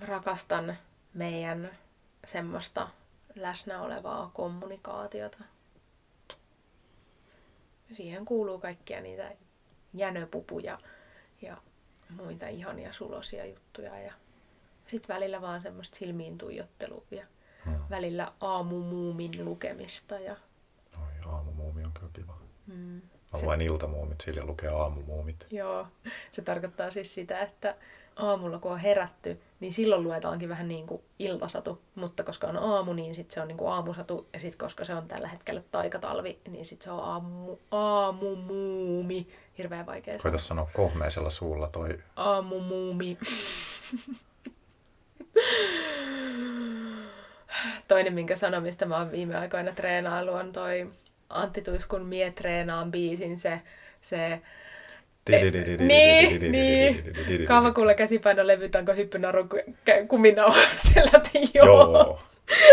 [0.01, 0.79] rakastan
[1.14, 1.79] meidän
[2.27, 2.89] semmoista
[3.35, 5.39] läsnä olevaa kommunikaatiota.
[7.97, 9.33] Siihen kuuluu kaikkia niitä
[9.99, 10.78] jänöpupuja
[11.42, 11.57] ja
[12.11, 14.12] muita ihania sulosia juttuja ja
[14.86, 17.26] sitten välillä vaan semmoista silmiin tuijottelua ja
[17.64, 17.78] Hmm.
[17.90, 20.36] välillä aamumuumin lukemista ja
[20.99, 22.38] Oi, aamumuumi on kyllä kiva.
[22.66, 23.01] mm,
[23.32, 25.47] Mä Se- luen iltamuumit, Silja lukee aamumuumit.
[25.51, 25.86] Joo,
[26.32, 27.76] se tarkoittaa siis sitä, että
[28.17, 32.93] aamulla kun on herätty, niin silloin luetaankin vähän niin kuin iltasatu, mutta koska on aamu,
[32.93, 36.39] niin sitten se on niin kuin aamusatu, ja sitten koska se on tällä hetkellä taikatalvi,
[36.49, 39.27] niin sitten se on aamu, aamumuumi.
[39.59, 40.23] Hirveän vaikea sanoa.
[40.23, 43.19] Koita sanoa kohmeisella suulla toi Aamumuumi.
[47.89, 50.91] Toinen, minkä sanomista mä oon viime aikoina treenailu, on toi
[51.31, 53.62] Antti Tuiskun Mie treenaan biisin se,
[54.01, 54.43] se
[55.87, 57.47] niin, niin.
[57.47, 59.49] Kaavakuulla käsipainolevy, onko hyppynaru
[60.09, 61.20] kuminauhasella,
[61.55, 61.66] joo.
[61.66, 62.20] Joo.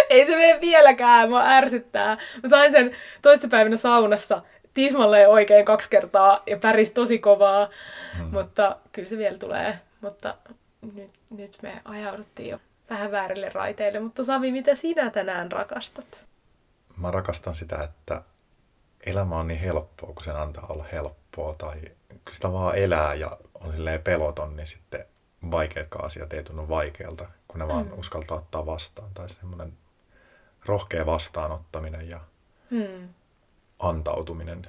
[0.09, 2.17] Ei se mene vieläkään, mua ärsyttää.
[2.43, 2.91] Mä sain sen
[3.21, 4.41] toissapäivänä saunassa
[4.73, 7.69] tismalleen oikein kaksi kertaa ja päris tosi kovaa,
[8.17, 8.27] Hmm.
[8.31, 9.79] mutta kyllä se vielä tulee.
[10.01, 10.35] Mutta
[10.95, 13.99] nyt, nyt me ajauduttiin jo vähän väärille raiteille.
[13.99, 16.25] Mutta Sami, mitä sinä tänään rakastat?
[16.97, 18.21] Mä rakastan sitä, että
[19.05, 21.22] elämä on niin helppoa, kun sen antaa olla helppoa.
[21.57, 25.05] Tai kun sitä vaan elää ja on silleen peloton, niin sitten
[25.51, 27.99] vaikeatkaan asiat ei tunnu vaikealta, kun ne vaan Mm.
[27.99, 29.09] uskaltaa ottaa vastaan.
[29.13, 29.73] Tai semmoinen
[30.65, 32.19] rohkea vastaanottaminen ja
[32.71, 33.09] Hmm.
[33.79, 34.67] antautuminen,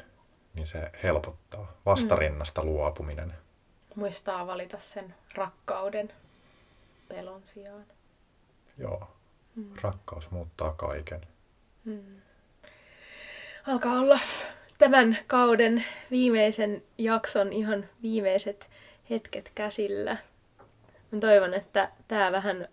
[0.55, 1.73] niin se helpottaa.
[1.87, 3.35] Vastarinnasta luopuminen.
[3.95, 6.13] Muistaa valita sen rakkauden
[7.09, 7.85] pelon sijaan.
[8.79, 9.09] Joo.
[9.83, 11.27] Rakkaus muuttaa kaiken.
[13.67, 14.19] alkaa olla
[14.79, 18.71] tämän kauden viimeisen jakson ihan viimeiset
[19.11, 20.17] hetket käsillä.
[21.11, 22.69] Mä toivon, että tämä vähän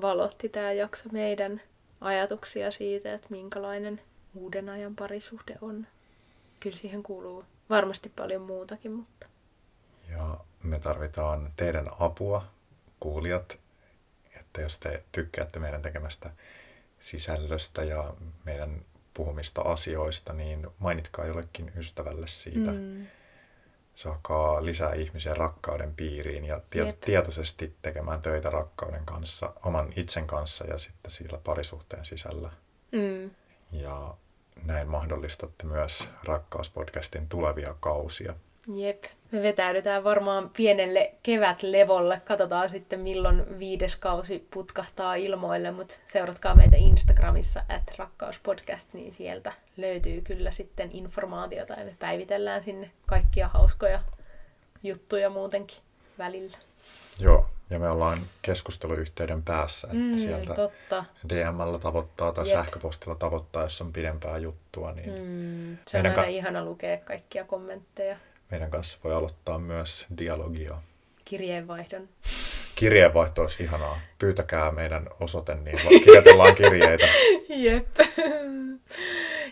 [0.00, 1.62] valotti tämä jakso meidän
[2.00, 4.00] ajatuksia siitä, että minkälainen
[4.34, 5.86] uuden ajan parisuhde on.
[6.60, 9.26] Kyllä siihen kuuluu varmasti paljon muutakin, mutta
[10.10, 12.44] Ja me tarvitaan teidän apua,
[13.00, 13.58] kuulijat,
[14.40, 16.30] että jos te tykkäätte meidän tekemästä
[16.98, 18.84] sisällöstä ja meidän
[19.16, 22.70] puhumista asioista, niin mainitkaa jollekin ystävälle siitä.
[22.72, 23.06] Mm.
[23.94, 27.00] Saakaa lisää ihmisiä rakkauden piiriin ja tie- Jep.
[27.00, 32.50] tietoisesti tekemään töitä rakkauden kanssa, oman itsen kanssa ja sitten sillä parisuhteen sisällä.
[32.92, 33.30] mm,
[33.72, 34.14] Ja
[34.64, 38.34] näin mahdollistatte myös Rakkauspodcastin tulevia kausia.
[38.74, 39.04] Jep.
[39.32, 42.20] Me vetäydytään varmaan pienelle kevätlevolle.
[42.24, 49.52] Katsotaan sitten milloin viides kausi putkahtaa ilmoille, mutta seuratkaa meitä Instagramissa at rakkauspodcast, niin sieltä
[49.76, 54.00] löytyy kyllä sitten informaatiota ja me päivitellään sinne kaikkia hauskoja
[54.82, 55.78] juttuja muutenkin
[56.18, 56.58] välillä.
[57.20, 61.04] Joo, Ja me ollaan keskusteluyhteyden päässä, että Mm, sieltä totta.
[61.28, 62.56] DMllä tavoittaa tai Jep.
[62.56, 67.44] sähköpostilla tavoittaa, jos on pidempää juttua, niin Mm, se on aina ka- ihana lukea kaikkia
[67.44, 68.16] kommentteja.
[68.50, 70.74] Meidän kanssa voi aloittaa myös dialogia.
[71.24, 72.08] Kirjeenvaihdon.
[72.74, 74.00] Kirjeenvaihto olisi ihanaa.
[74.18, 77.06] Pyytäkää meidän osoite, niin kirjoitellaan kirjeitä.
[77.48, 77.86] Jep.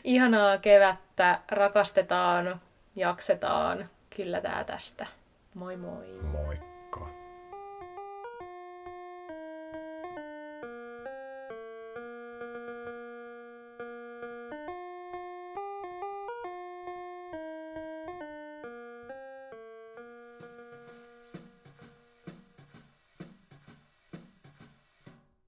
[0.04, 1.40] Ihanaa kevättä.
[1.50, 2.60] Rakastetaan,
[2.96, 3.90] jaksetaan.
[4.16, 5.06] Kyllä tää tästä.
[5.54, 6.06] Moi moi.
[6.22, 6.73] Moikka.